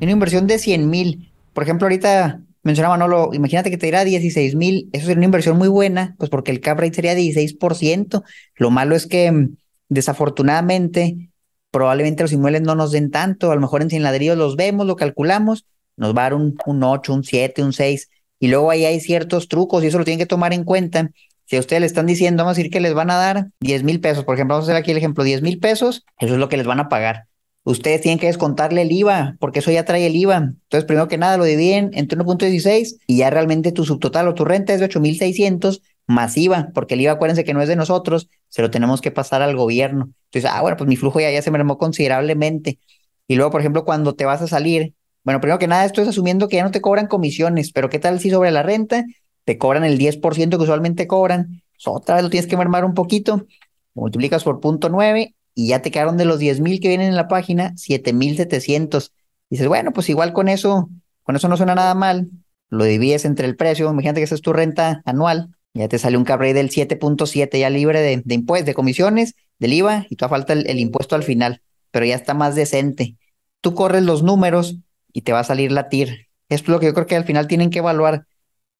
Una 0.00 0.10
inversión 0.10 0.46
de 0.46 0.58
100 0.58 0.90
mil. 0.90 1.32
Por 1.52 1.62
ejemplo, 1.62 1.86
ahorita 1.86 2.40
mencionaba 2.66 2.98
Manolo, 2.98 3.30
imagínate 3.32 3.70
que 3.70 3.78
te 3.78 3.86
dirá 3.86 4.04
16 4.04 4.56
mil. 4.56 4.90
Eso 4.92 5.06
sería 5.06 5.18
una 5.18 5.26
inversión 5.26 5.56
muy 5.56 5.68
buena, 5.68 6.16
pues 6.18 6.28
porque 6.28 6.50
el 6.50 6.60
cap 6.60 6.78
rate 6.78 6.94
sería 6.94 7.14
16%. 7.14 8.24
Lo 8.56 8.70
malo 8.70 8.96
es 8.96 9.06
que 9.06 9.48
Desafortunadamente, 9.88 11.30
probablemente 11.70 12.22
los 12.22 12.32
inmuebles 12.32 12.62
no 12.62 12.74
nos 12.74 12.92
den 12.92 13.10
tanto, 13.10 13.50
a 13.50 13.54
lo 13.54 13.60
mejor 13.60 13.82
en 13.82 13.90
100 13.90 14.02
ladrillos 14.02 14.36
los 14.36 14.56
vemos, 14.56 14.86
lo 14.86 14.96
calculamos, 14.96 15.66
nos 15.96 16.16
va 16.16 16.22
a 16.22 16.24
dar 16.24 16.34
un, 16.34 16.56
un 16.66 16.82
8, 16.82 17.12
un 17.12 17.24
7, 17.24 17.62
un 17.62 17.72
6, 17.72 18.08
y 18.40 18.48
luego 18.48 18.70
ahí 18.70 18.84
hay 18.84 19.00
ciertos 19.00 19.48
trucos 19.48 19.82
y 19.82 19.86
eso 19.86 19.98
lo 19.98 20.04
tienen 20.04 20.18
que 20.18 20.26
tomar 20.26 20.52
en 20.52 20.64
cuenta. 20.64 21.10
Si 21.46 21.56
a 21.56 21.60
ustedes 21.60 21.80
le 21.80 21.86
están 21.86 22.06
diciendo, 22.06 22.42
vamos 22.42 22.56
a 22.56 22.58
decir 22.58 22.72
que 22.72 22.80
les 22.80 22.92
van 22.92 23.10
a 23.10 23.16
dar 23.16 23.50
10 23.60 23.84
mil 23.84 24.00
pesos, 24.00 24.24
por 24.24 24.34
ejemplo, 24.34 24.54
vamos 24.54 24.68
a 24.68 24.72
hacer 24.72 24.82
aquí 24.82 24.90
el 24.90 24.96
ejemplo, 24.96 25.22
10 25.22 25.42
mil 25.42 25.58
pesos, 25.58 26.04
eso 26.18 26.34
es 26.34 26.40
lo 26.40 26.48
que 26.48 26.56
les 26.56 26.66
van 26.66 26.80
a 26.80 26.88
pagar. 26.88 27.28
Ustedes 27.62 28.00
tienen 28.00 28.20
que 28.20 28.28
descontarle 28.28 28.82
el 28.82 28.92
IVA, 28.92 29.36
porque 29.40 29.58
eso 29.58 29.72
ya 29.72 29.84
trae 29.84 30.06
el 30.06 30.14
IVA. 30.14 30.36
Entonces, 30.36 30.84
primero 30.84 31.08
que 31.08 31.18
nada, 31.18 31.36
lo 31.36 31.44
dividen 31.44 31.90
entre 31.94 32.16
1.16 32.16 32.98
y 33.08 33.16
ya 33.16 33.30
realmente 33.30 33.72
tu 33.72 33.84
subtotal 33.84 34.28
o 34.28 34.34
tu 34.34 34.44
renta 34.44 34.72
es 34.72 34.78
de 34.78 34.88
8.600 34.88 35.82
masiva, 36.06 36.70
porque 36.74 36.94
el 36.94 37.00
IVA, 37.02 37.12
acuérdense 37.12 37.44
que 37.44 37.54
no 37.54 37.62
es 37.62 37.68
de 37.68 37.76
nosotros, 37.76 38.28
se 38.48 38.62
lo 38.62 38.70
tenemos 38.70 39.00
que 39.00 39.10
pasar 39.10 39.42
al 39.42 39.56
gobierno. 39.56 40.10
Entonces, 40.26 40.50
ah, 40.52 40.60
bueno, 40.62 40.76
pues 40.76 40.88
mi 40.88 40.96
flujo 40.96 41.20
ya, 41.20 41.30
ya 41.30 41.42
se 41.42 41.50
mermó 41.50 41.78
considerablemente. 41.78 42.78
Y 43.26 43.36
luego, 43.36 43.50
por 43.50 43.60
ejemplo, 43.60 43.84
cuando 43.84 44.14
te 44.14 44.24
vas 44.24 44.42
a 44.42 44.46
salir, 44.46 44.94
bueno, 45.24 45.40
primero 45.40 45.58
que 45.58 45.66
nada, 45.66 45.84
esto 45.84 46.02
es 46.02 46.08
asumiendo 46.08 46.48
que 46.48 46.56
ya 46.56 46.64
no 46.64 46.70
te 46.70 46.80
cobran 46.80 47.08
comisiones, 47.08 47.72
pero 47.72 47.90
¿qué 47.90 47.98
tal 47.98 48.20
si 48.20 48.30
sobre 48.30 48.52
la 48.52 48.62
renta 48.62 49.04
te 49.44 49.58
cobran 49.58 49.84
el 49.84 49.98
10% 49.98 50.56
que 50.56 50.62
usualmente 50.62 51.06
cobran? 51.06 51.62
otra 51.84 52.14
vez 52.16 52.24
lo 52.24 52.30
tienes 52.30 52.48
que 52.48 52.56
mermar 52.56 52.84
un 52.84 52.94
poquito, 52.94 53.46
multiplicas 53.94 54.44
por 54.44 54.60
punto 54.60 54.88
9 54.88 55.34
y 55.54 55.68
ya 55.68 55.82
te 55.82 55.90
quedaron 55.90 56.16
de 56.16 56.24
los 56.24 56.38
10 56.38 56.60
mil 56.60 56.80
que 56.80 56.88
vienen 56.88 57.08
en 57.08 57.16
la 57.16 57.28
página, 57.28 57.72
7,700. 57.76 59.12
Dices, 59.50 59.68
bueno, 59.68 59.92
pues 59.92 60.08
igual 60.08 60.32
con 60.32 60.48
eso, 60.48 60.88
con 61.22 61.36
eso 61.36 61.48
no 61.48 61.56
suena 61.56 61.74
nada 61.74 61.94
mal. 61.94 62.28
Lo 62.68 62.84
divides 62.84 63.24
entre 63.24 63.46
el 63.46 63.56
precio, 63.56 63.90
imagínate 63.90 64.20
que 64.20 64.24
esa 64.24 64.34
es 64.34 64.42
tu 64.42 64.52
renta 64.52 65.02
anual, 65.04 65.50
ya 65.76 65.88
te 65.88 65.98
sale 65.98 66.16
un 66.16 66.24
cabrey 66.24 66.52
del 66.52 66.70
7.7 66.70 67.58
ya 67.58 67.70
libre 67.70 68.00
de, 68.00 68.34
impuestos, 68.34 68.66
de 68.66 68.74
comisiones, 68.74 69.34
del 69.58 69.72
IVA 69.74 70.06
y 70.08 70.16
te 70.16 70.28
falta 70.28 70.52
el, 70.52 70.78
impuesto 70.78 71.14
al 71.14 71.22
final, 71.22 71.62
pero 71.90 72.06
ya 72.06 72.14
está 72.14 72.34
más 72.34 72.54
decente. 72.54 73.16
Tú 73.60 73.74
corres 73.74 74.02
los 74.02 74.22
números 74.22 74.78
y 75.12 75.22
te 75.22 75.32
va 75.32 75.40
a 75.40 75.44
salir 75.44 75.72
la 75.72 75.88
TIR. 75.88 76.28
Esto 76.48 76.64
es 76.64 76.68
lo 76.68 76.80
que 76.80 76.86
yo 76.86 76.94
creo 76.94 77.06
que 77.06 77.16
al 77.16 77.24
final 77.24 77.46
tienen 77.46 77.70
que 77.70 77.80
evaluar. 77.80 78.26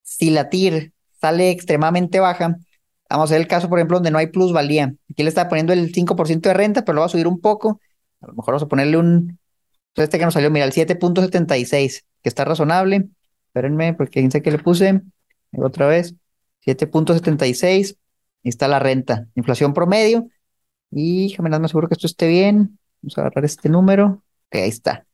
Si 0.02 0.30
la 0.30 0.48
TIR 0.48 0.92
sale 1.20 1.50
extremadamente 1.50 2.20
baja, 2.20 2.56
vamos 3.10 3.30
a 3.30 3.34
ver 3.34 3.42
el 3.42 3.48
caso, 3.48 3.68
por 3.68 3.78
ejemplo, 3.78 3.98
donde 3.98 4.10
no 4.10 4.18
hay 4.18 4.28
plusvalía. 4.28 4.94
Aquí 5.10 5.22
le 5.22 5.28
está 5.28 5.48
poniendo 5.48 5.72
el 5.72 5.92
5% 5.92 6.40
de 6.48 6.54
renta, 6.54 6.84
pero 6.84 6.94
lo 6.96 7.00
va 7.00 7.06
a 7.06 7.10
subir 7.10 7.26
un 7.26 7.40
poco. 7.40 7.80
A 8.20 8.28
lo 8.28 8.34
mejor 8.34 8.54
vamos 8.54 8.62
a 8.62 8.68
ponerle 8.68 8.96
un, 8.96 9.38
este 9.96 10.18
que 10.18 10.24
nos 10.24 10.34
salió, 10.34 10.50
mira, 10.50 10.64
el 10.64 10.72
7.76, 10.72 12.04
que 12.22 12.28
está 12.28 12.44
razonable. 12.44 13.08
Espérenme, 13.48 13.94
porque 13.94 14.20
dice 14.20 14.42
que 14.42 14.50
le 14.50 14.58
puse 14.58 15.00
otra 15.52 15.86
vez. 15.86 16.14
7.76. 16.66 17.96
está 18.42 18.68
la 18.68 18.78
renta. 18.78 19.28
Inflación 19.34 19.72
promedio. 19.74 20.28
Y 20.90 21.30
déjame 21.30 21.50
más 21.50 21.70
seguro 21.70 21.88
que 21.88 21.94
esto 21.94 22.06
esté 22.06 22.28
bien. 22.28 22.78
Vamos 23.02 23.18
a 23.18 23.20
agarrar 23.22 23.44
este 23.44 23.68
número. 23.68 24.22
Ok, 24.48 24.56
ahí 24.56 24.68
está. 24.68 25.06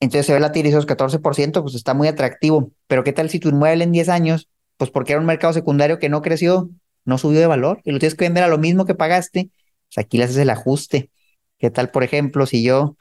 Entonces 0.00 0.26
se 0.26 0.32
ve 0.32 0.40
la 0.40 0.52
TIR 0.52 0.66
14%, 0.66 1.62
pues 1.62 1.74
está 1.74 1.94
muy 1.94 2.08
atractivo. 2.08 2.72
Pero 2.86 3.04
¿qué 3.04 3.12
tal 3.12 3.30
si 3.30 3.40
tu 3.40 3.48
inmueble 3.48 3.84
en 3.84 3.92
10 3.92 4.08
años, 4.08 4.48
pues 4.76 4.90
porque 4.90 5.12
era 5.12 5.20
un 5.20 5.26
mercado 5.26 5.52
secundario 5.52 5.98
que 5.98 6.08
no 6.08 6.22
creció, 6.22 6.70
no 7.04 7.18
subió 7.18 7.40
de 7.40 7.46
valor 7.46 7.80
y 7.84 7.90
lo 7.90 7.98
tienes 7.98 8.14
que 8.14 8.24
vender 8.24 8.44
a 8.44 8.48
lo 8.48 8.58
mismo 8.58 8.84
que 8.84 8.94
pagaste? 8.94 9.50
Pues 9.88 10.04
aquí 10.04 10.18
le 10.18 10.24
haces 10.24 10.36
el 10.36 10.50
ajuste. 10.50 11.10
¿Qué 11.58 11.70
tal, 11.70 11.90
por 11.90 12.04
ejemplo, 12.04 12.46
si 12.46 12.62
yo 12.62 12.96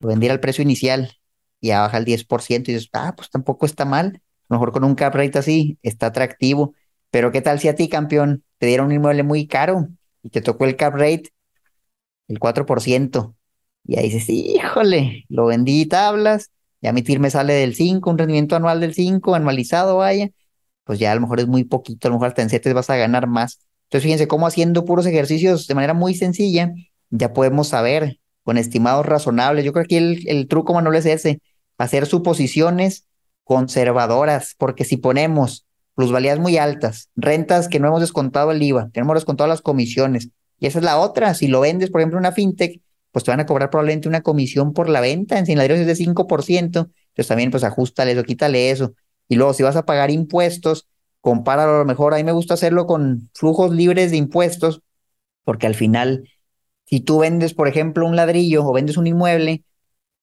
lo 0.00 0.08
vendiera 0.08 0.34
al 0.34 0.40
precio 0.40 0.62
inicial 0.62 1.12
y 1.60 1.68
ya 1.68 1.80
baja 1.80 1.98
el 1.98 2.04
10% 2.04 2.70
y 2.70 2.74
dices, 2.74 2.90
ah, 2.92 3.14
pues 3.16 3.30
tampoco 3.30 3.64
está 3.66 3.84
mal. 3.84 4.22
A 4.48 4.54
lo 4.54 4.56
mejor 4.56 4.72
con 4.72 4.84
un 4.84 4.94
cap 4.94 5.14
rate 5.14 5.38
así 5.38 5.78
está 5.82 6.06
atractivo. 6.06 6.74
Pero 7.10 7.32
¿qué 7.32 7.40
tal 7.40 7.60
si 7.60 7.68
a 7.68 7.74
ti, 7.74 7.88
campeón, 7.88 8.44
te 8.58 8.66
dieron 8.66 8.86
un 8.86 8.92
inmueble 8.92 9.22
muy 9.22 9.46
caro 9.46 9.88
y 10.22 10.30
te 10.30 10.40
tocó 10.40 10.64
el 10.64 10.76
cap 10.76 10.94
rate, 10.94 11.30
el 12.28 12.38
4%? 12.38 13.34
Y 13.84 13.98
ahí 13.98 14.10
dices, 14.10 14.28
híjole, 14.28 15.24
lo 15.28 15.46
vendí 15.46 15.86
tablas, 15.86 16.50
ya 16.80 16.92
mi 16.92 17.02
TIR 17.02 17.20
me 17.20 17.30
sale 17.30 17.54
del 17.54 17.74
5, 17.74 18.10
un 18.10 18.18
rendimiento 18.18 18.56
anual 18.56 18.80
del 18.80 18.94
5, 18.94 19.34
anualizado, 19.34 19.98
vaya, 19.98 20.30
pues 20.84 20.98
ya 20.98 21.12
a 21.12 21.14
lo 21.14 21.20
mejor 21.20 21.40
es 21.40 21.46
muy 21.46 21.64
poquito, 21.64 22.08
a 22.08 22.10
lo 22.10 22.16
mejor 22.16 22.28
hasta 22.28 22.42
en 22.42 22.74
vas 22.74 22.90
a 22.90 22.96
ganar 22.96 23.26
más. 23.26 23.60
Entonces 23.84 24.04
fíjense 24.04 24.28
cómo 24.28 24.46
haciendo 24.46 24.84
puros 24.84 25.06
ejercicios 25.06 25.66
de 25.66 25.74
manera 25.74 25.94
muy 25.94 26.14
sencilla, 26.14 26.72
ya 27.10 27.32
podemos 27.32 27.68
saber 27.68 28.18
con 28.42 28.58
estimados 28.58 29.06
razonables. 29.06 29.64
Yo 29.64 29.72
creo 29.72 29.86
que 29.86 29.98
el, 29.98 30.28
el 30.28 30.48
truco, 30.48 30.74
Manuel, 30.74 30.96
es 30.96 31.06
ese, 31.06 31.40
hacer 31.78 32.06
suposiciones 32.06 33.06
conservadoras, 33.44 34.54
porque 34.58 34.84
si 34.84 34.96
ponemos 34.96 35.65
plusvalías 35.96 36.38
muy 36.38 36.58
altas, 36.58 37.10
rentas 37.16 37.68
que 37.68 37.80
no 37.80 37.88
hemos 37.88 38.02
descontado 38.02 38.52
el 38.52 38.62
IVA, 38.62 38.90
tenemos 38.92 39.16
descontado 39.16 39.48
las 39.48 39.62
comisiones. 39.62 40.28
Y 40.58 40.66
esa 40.66 40.78
es 40.78 40.84
la 40.84 40.98
otra. 40.98 41.34
Si 41.34 41.48
lo 41.48 41.60
vendes, 41.60 41.90
por 41.90 42.00
ejemplo, 42.00 42.18
una 42.18 42.32
fintech, 42.32 42.80
pues 43.10 43.24
te 43.24 43.30
van 43.30 43.40
a 43.40 43.46
cobrar 43.46 43.70
probablemente 43.70 44.08
una 44.08 44.20
comisión 44.20 44.72
por 44.74 44.88
la 44.88 45.00
venta. 45.00 45.38
En 45.38 45.46
Sinladrillos 45.46 45.80
es 45.80 45.86
de 45.86 45.96
5%, 45.96 46.58
entonces 46.58 47.26
también 47.26 47.50
pues 47.50 47.64
ajustale 47.64 48.18
o 48.18 48.24
quítale 48.24 48.70
eso. 48.70 48.92
Y 49.26 49.36
luego 49.36 49.54
si 49.54 49.62
vas 49.62 49.76
a 49.76 49.86
pagar 49.86 50.10
impuestos, 50.10 50.86
compáralo 51.22 51.76
a 51.76 51.78
lo 51.78 51.84
mejor. 51.86 52.12
A 52.12 52.18
mí 52.18 52.24
me 52.24 52.32
gusta 52.32 52.54
hacerlo 52.54 52.86
con 52.86 53.30
flujos 53.34 53.72
libres 53.74 54.10
de 54.10 54.18
impuestos, 54.18 54.82
porque 55.44 55.66
al 55.66 55.74
final, 55.74 56.28
si 56.84 57.00
tú 57.00 57.20
vendes, 57.20 57.54
por 57.54 57.68
ejemplo, 57.68 58.06
un 58.06 58.16
ladrillo 58.16 58.66
o 58.66 58.72
vendes 58.72 58.98
un 58.98 59.06
inmueble, 59.06 59.64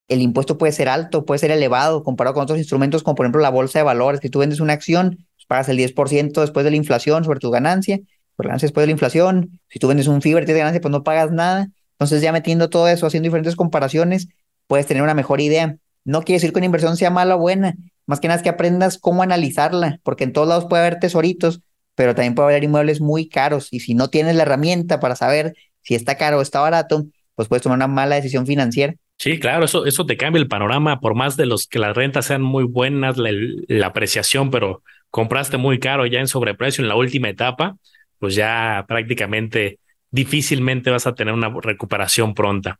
el 0.07 0.21
impuesto 0.21 0.57
puede 0.57 0.73
ser 0.73 0.89
alto, 0.89 1.25
puede 1.25 1.39
ser 1.39 1.51
elevado 1.51 2.03
comparado 2.03 2.33
con 2.33 2.43
otros 2.43 2.59
instrumentos 2.59 3.03
como 3.03 3.15
por 3.15 3.25
ejemplo 3.25 3.41
la 3.41 3.49
bolsa 3.49 3.79
de 3.79 3.83
valores, 3.83 4.19
que 4.19 4.29
tú 4.29 4.39
vendes 4.39 4.59
una 4.59 4.73
acción, 4.73 5.25
pagas 5.45 5.69
el 5.69 5.77
10% 5.77 6.41
después 6.41 6.63
de 6.63 6.71
la 6.71 6.77
inflación 6.77 7.23
sobre 7.23 7.39
tu 7.39 7.51
ganancia, 7.51 7.99
por 8.35 8.47
ganancia 8.47 8.67
después 8.67 8.83
de 8.83 8.87
la 8.87 8.91
inflación, 8.93 9.59
si 9.69 9.79
tú 9.79 9.87
vendes 9.87 10.07
un 10.07 10.21
FIBER, 10.21 10.45
tienes 10.45 10.59
ganancia, 10.59 10.81
pues 10.81 10.91
no 10.91 11.03
pagas 11.03 11.31
nada. 11.31 11.69
Entonces 11.93 12.21
ya 12.21 12.31
metiendo 12.31 12.69
todo 12.69 12.87
eso, 12.87 13.05
haciendo 13.05 13.27
diferentes 13.27 13.55
comparaciones, 13.55 14.27
puedes 14.67 14.87
tener 14.87 15.03
una 15.03 15.13
mejor 15.13 15.41
idea. 15.41 15.77
No 16.03 16.23
quiere 16.23 16.37
decir 16.37 16.51
que 16.51 16.59
una 16.59 16.65
inversión 16.65 16.97
sea 16.97 17.09
mala 17.09 17.35
o 17.35 17.39
buena, 17.39 17.75
más 18.05 18.19
que 18.19 18.27
nada 18.27 18.37
es 18.37 18.43
que 18.43 18.49
aprendas 18.49 18.97
cómo 18.97 19.23
analizarla, 19.23 19.99
porque 20.03 20.23
en 20.23 20.33
todos 20.33 20.47
lados 20.47 20.65
puede 20.65 20.81
haber 20.81 20.99
tesoritos, 20.99 21.61
pero 21.95 22.15
también 22.15 22.35
puede 22.35 22.49
haber 22.49 22.63
inmuebles 22.63 22.99
muy 23.01 23.29
caros 23.29 23.69
y 23.71 23.79
si 23.79 23.93
no 23.93 24.09
tienes 24.09 24.35
la 24.35 24.43
herramienta 24.43 24.99
para 24.99 25.15
saber 25.15 25.53
si 25.81 25.95
está 25.95 26.17
caro 26.17 26.39
o 26.39 26.41
está 26.41 26.59
barato, 26.59 27.05
pues 27.35 27.47
puedes 27.47 27.63
tomar 27.63 27.77
una 27.77 27.87
mala 27.87 28.15
decisión 28.15 28.45
financiera. 28.45 28.95
Sí, 29.17 29.39
claro, 29.39 29.65
eso, 29.65 29.85
eso 29.85 30.05
te 30.05 30.17
cambia 30.17 30.41
el 30.41 30.47
panorama, 30.47 30.99
por 30.99 31.15
más 31.15 31.37
de 31.37 31.45
los 31.45 31.67
que 31.67 31.79
las 31.79 31.95
rentas 31.95 32.25
sean 32.25 32.41
muy 32.41 32.63
buenas, 32.63 33.17
la, 33.17 33.29
la 33.67 33.87
apreciación, 33.87 34.49
pero 34.49 34.83
compraste 35.13 35.57
muy 35.57 35.77
caro 35.77 36.07
ya 36.07 36.19
en 36.19 36.27
sobreprecio 36.27 36.81
en 36.81 36.87
la 36.87 36.95
última 36.95 37.29
etapa, 37.29 37.77
pues 38.17 38.33
ya 38.33 38.83
prácticamente 38.87 39.77
difícilmente 40.09 40.89
vas 40.89 41.05
a 41.05 41.13
tener 41.13 41.35
una 41.35 41.53
recuperación 41.61 42.33
pronta. 42.33 42.79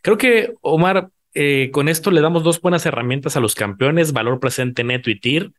Creo 0.00 0.16
que, 0.16 0.54
Omar, 0.62 1.10
eh, 1.34 1.68
con 1.70 1.90
esto 1.90 2.10
le 2.10 2.22
damos 2.22 2.42
dos 2.42 2.58
buenas 2.62 2.86
herramientas 2.86 3.36
a 3.36 3.40
los 3.40 3.54
campeones, 3.54 4.14
valor 4.14 4.40
presente 4.40 4.82
neto 4.82 5.10
y 5.10 5.20
TIR. 5.20 5.52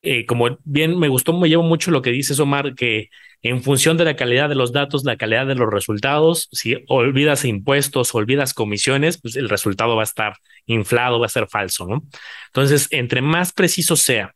Eh, 0.00 0.24
como 0.24 0.56
bien 0.64 0.98
me 0.98 1.08
gustó, 1.08 1.34
me 1.34 1.50
llevo 1.50 1.62
mucho 1.62 1.90
lo 1.90 2.00
que 2.00 2.10
dices, 2.10 2.40
Omar, 2.40 2.74
que 2.74 3.10
en 3.42 3.62
función 3.62 3.98
de 3.98 4.06
la 4.06 4.16
calidad 4.16 4.48
de 4.48 4.54
los 4.54 4.72
datos, 4.72 5.04
la 5.04 5.18
calidad 5.18 5.46
de 5.46 5.56
los 5.56 5.70
resultados, 5.70 6.48
si 6.52 6.82
olvidas 6.88 7.44
impuestos, 7.44 8.14
olvidas 8.14 8.54
comisiones, 8.54 9.20
pues 9.20 9.36
el 9.36 9.50
resultado 9.50 9.94
va 9.94 10.04
a 10.04 10.04
estar 10.04 10.38
inflado, 10.64 11.20
va 11.20 11.26
a 11.26 11.28
ser 11.28 11.48
falso, 11.48 11.86
¿no? 11.86 12.02
Entonces, 12.46 12.88
entre 12.92 13.20
más 13.20 13.52
preciso 13.52 13.94
sea 13.94 14.34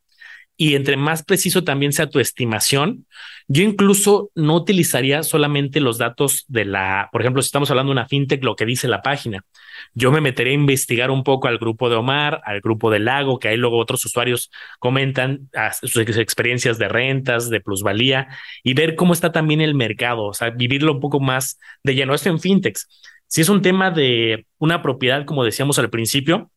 y 0.61 0.75
entre 0.75 0.97
más 0.97 1.23
preciso 1.23 1.63
también 1.63 1.93
sea 1.93 2.11
tu 2.11 2.19
estimación, 2.19 3.07
yo 3.47 3.63
incluso 3.63 4.31
no 4.35 4.57
utilizaría 4.57 5.23
solamente 5.23 5.81
los 5.81 5.99
datos 5.99 6.45
de 6.49 6.65
la, 6.65 7.09
por 7.13 7.23
ejemplo, 7.23 7.41
si 7.41 7.47
estamos 7.47 7.71
hablando 7.71 7.91
de 7.91 8.01
una 8.01 8.09
fintech, 8.09 8.43
lo 8.43 8.57
que 8.57 8.67
dice 8.67 8.89
la 8.89 9.01
página. 9.01 9.45
Yo 9.95 10.11
me 10.11 10.21
metería 10.21 10.51
a 10.51 10.55
investigar 10.55 11.13
un 11.13 11.23
poco 11.23 11.47
al 11.47 11.59
grupo 11.59 11.89
de 11.89 11.95
Omar, 11.95 12.43
al 12.45 12.61
grupo 12.61 12.91
de 12.91 12.99
Lago, 12.99 13.39
que 13.39 13.47
ahí 13.47 13.57
luego 13.57 13.79
otros 13.79 14.05
usuarios 14.05 14.51
comentan 14.81 15.49
sus 15.81 16.19
experiencias 16.19 16.77
de 16.77 16.89
rentas, 16.89 17.49
de 17.51 17.61
plusvalía 17.61 18.27
y 18.65 18.75
ver 18.75 18.97
cómo 18.97 19.13
está 19.13 19.31
también 19.31 19.61
el 19.61 19.77
mercado, 19.77 20.25
o 20.25 20.35
sea, 20.35 20.51
vivirlo 20.51 20.93
un 20.93 21.01
poco 21.01 21.21
más 21.21 21.61
de 21.85 21.95
lleno. 21.95 22.15
Esto 22.15 22.31
en 22.31 22.41
fintechs. 22.41 22.89
Si 23.29 23.43
es 23.43 23.49
un 23.49 23.63
tema 23.63 23.93
de 23.93 24.45
una 24.59 24.83
propiedad, 24.83 25.25
como 25.25 25.45
decíamos 25.45 25.79
al 25.79 25.89
principio, 25.89 26.51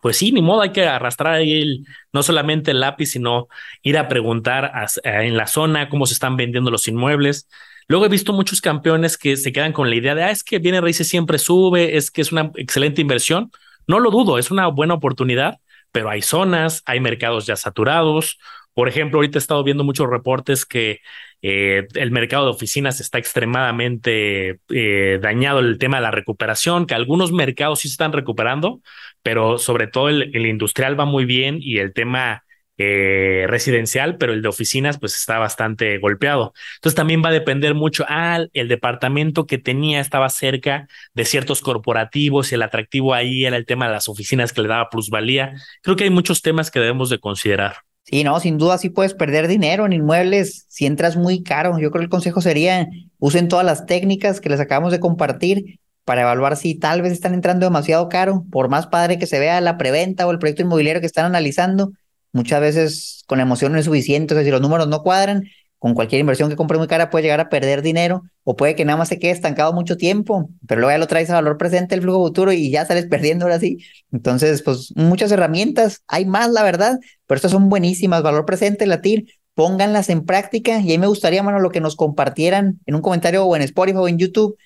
pues 0.00 0.16
sí, 0.16 0.32
ni 0.32 0.42
modo, 0.42 0.62
hay 0.62 0.72
que 0.72 0.86
arrastrar 0.86 1.34
ahí 1.34 1.60
el, 1.60 1.86
no 2.12 2.22
solamente 2.22 2.70
el 2.70 2.80
lápiz, 2.80 3.06
sino 3.06 3.48
ir 3.82 3.98
a 3.98 4.08
preguntar 4.08 4.72
en 5.04 5.36
la 5.36 5.46
zona 5.46 5.88
cómo 5.88 6.06
se 6.06 6.14
están 6.14 6.36
vendiendo 6.36 6.70
los 6.70 6.88
inmuebles. 6.88 7.48
Luego 7.86 8.06
he 8.06 8.08
visto 8.08 8.32
muchos 8.32 8.60
campeones 8.60 9.18
que 9.18 9.36
se 9.36 9.52
quedan 9.52 9.72
con 9.72 9.90
la 9.90 9.96
idea 9.96 10.14
de, 10.14 10.22
ah, 10.22 10.30
es 10.30 10.44
que 10.44 10.58
viene 10.58 10.80
raíces 10.80 11.08
siempre 11.08 11.38
sube, 11.38 11.96
es 11.96 12.10
que 12.10 12.22
es 12.22 12.32
una 12.32 12.50
excelente 12.54 13.02
inversión. 13.02 13.50
No 13.86 14.00
lo 14.00 14.10
dudo, 14.10 14.38
es 14.38 14.50
una 14.50 14.68
buena 14.68 14.94
oportunidad, 14.94 15.58
pero 15.92 16.08
hay 16.08 16.22
zonas, 16.22 16.82
hay 16.86 17.00
mercados 17.00 17.46
ya 17.46 17.56
saturados. 17.56 18.38
Por 18.74 18.88
ejemplo, 18.88 19.18
ahorita 19.18 19.38
he 19.38 19.40
estado 19.40 19.64
viendo 19.64 19.84
muchos 19.84 20.08
reportes 20.08 20.64
que 20.64 21.00
eh, 21.42 21.86
el 21.94 22.10
mercado 22.10 22.44
de 22.44 22.50
oficinas 22.50 23.00
está 23.00 23.18
extremadamente 23.18 24.60
eh, 24.68 25.18
dañado 25.22 25.60
el 25.60 25.78
tema 25.78 25.96
de 25.98 26.02
la 26.02 26.10
recuperación, 26.10 26.86
que 26.86 26.94
algunos 26.94 27.32
mercados 27.32 27.80
sí 27.80 27.88
se 27.88 27.92
están 27.92 28.12
recuperando, 28.12 28.80
pero 29.22 29.58
sobre 29.58 29.86
todo 29.86 30.08
el, 30.08 30.46
industrial 30.46 30.98
va 30.98 31.06
muy 31.06 31.24
bien 31.24 31.58
y 31.60 31.78
el 31.78 31.92
tema 31.94 32.44
eh, 32.78 33.46
residencial, 33.48 34.16
pero 34.16 34.32
el 34.32 34.42
de 34.42 34.48
oficinas 34.48 34.98
pues 34.98 35.14
está 35.14 35.38
bastante 35.38 35.98
golpeado. 35.98 36.52
Entonces 36.76 36.96
también 36.96 37.22
va 37.24 37.28
a 37.30 37.32
depender 37.32 37.74
mucho, 37.74 38.04
ah, 38.08 38.44
el 38.52 38.68
departamento 38.68 39.46
que 39.46 39.58
tenía 39.58 40.00
estaba 40.00 40.28
cerca 40.30 40.88
de 41.14 41.24
ciertos 41.24 41.60
corporativos 41.62 42.52
y 42.52 42.54
el 42.54 42.62
atractivo 42.62 43.14
ahí 43.14 43.44
era 43.44 43.56
el 43.56 43.66
tema 43.66 43.86
de 43.86 43.92
las 43.92 44.08
oficinas 44.08 44.52
que 44.52 44.62
le 44.62 44.68
daba 44.68 44.90
plusvalía. 44.90 45.54
Creo 45.82 45.96
que 45.96 46.04
hay 46.04 46.10
muchos 46.10 46.42
temas 46.42 46.70
que 46.70 46.80
debemos 46.80 47.10
de 47.10 47.18
considerar. 47.18 47.89
Sí, 48.10 48.24
no, 48.24 48.40
sin 48.40 48.58
duda 48.58 48.76
sí 48.76 48.90
puedes 48.90 49.14
perder 49.14 49.46
dinero 49.46 49.86
en 49.86 49.92
inmuebles 49.92 50.66
si 50.68 50.84
entras 50.84 51.16
muy 51.16 51.44
caro. 51.44 51.78
Yo 51.78 51.92
creo 51.92 52.00
que 52.00 52.04
el 52.06 52.10
consejo 52.10 52.40
sería 52.40 52.88
usen 53.20 53.46
todas 53.46 53.64
las 53.64 53.86
técnicas 53.86 54.40
que 54.40 54.48
les 54.48 54.58
acabamos 54.58 54.90
de 54.90 54.98
compartir 54.98 55.78
para 56.04 56.22
evaluar 56.22 56.56
si 56.56 56.74
tal 56.74 57.02
vez 57.02 57.12
están 57.12 57.34
entrando 57.34 57.66
demasiado 57.66 58.08
caro, 58.08 58.44
por 58.50 58.68
más 58.68 58.88
padre 58.88 59.16
que 59.16 59.28
se 59.28 59.38
vea 59.38 59.60
la 59.60 59.78
preventa 59.78 60.26
o 60.26 60.32
el 60.32 60.40
proyecto 60.40 60.62
inmobiliario 60.62 61.00
que 61.00 61.06
están 61.06 61.24
analizando, 61.24 61.92
muchas 62.32 62.60
veces 62.60 63.22
con 63.28 63.38
emoción 63.38 63.70
no 63.70 63.78
es 63.78 63.84
suficiente, 63.84 64.34
o 64.34 64.36
sea, 64.36 64.44
si 64.44 64.50
los 64.50 64.60
números 64.60 64.88
no 64.88 65.04
cuadran, 65.04 65.44
con 65.80 65.94
cualquier 65.94 66.20
inversión 66.20 66.50
que 66.50 66.56
compre 66.56 66.76
muy 66.76 66.86
cara 66.86 67.08
puede 67.08 67.22
llegar 67.22 67.40
a 67.40 67.48
perder 67.48 67.80
dinero 67.80 68.22
o 68.44 68.54
puede 68.54 68.76
que 68.76 68.84
nada 68.84 68.98
más 68.98 69.08
se 69.08 69.18
quede 69.18 69.30
estancado 69.30 69.72
mucho 69.72 69.96
tiempo, 69.96 70.50
pero 70.68 70.82
luego 70.82 70.92
ya 70.92 70.98
lo 70.98 71.06
traes 71.06 71.30
a 71.30 71.34
valor 71.34 71.56
presente 71.56 71.94
el 71.94 72.02
flujo 72.02 72.26
futuro 72.26 72.52
y 72.52 72.70
ya 72.70 72.84
sales 72.84 73.06
perdiendo 73.10 73.46
ahora 73.46 73.58
sí. 73.58 73.78
Entonces, 74.12 74.62
pues 74.62 74.92
muchas 74.94 75.32
herramientas, 75.32 76.02
hay 76.06 76.26
más 76.26 76.50
la 76.50 76.62
verdad, 76.62 76.98
pero 77.26 77.36
estas 77.36 77.50
son 77.52 77.70
buenísimas, 77.70 78.22
valor 78.22 78.44
presente, 78.44 78.86
latir, 78.86 79.24
pónganlas 79.54 80.10
en 80.10 80.26
práctica 80.26 80.80
y 80.80 80.90
ahí 80.90 80.98
me 80.98 81.06
gustaría, 81.06 81.42
mano, 81.42 81.60
lo 81.60 81.70
que 81.70 81.80
nos 81.80 81.96
compartieran 81.96 82.78
en 82.84 82.94
un 82.94 83.00
comentario 83.00 83.46
o 83.46 83.56
en 83.56 83.62
Spotify 83.62 83.96
o 83.96 84.06
en 84.08 84.18
YouTube, 84.18 84.58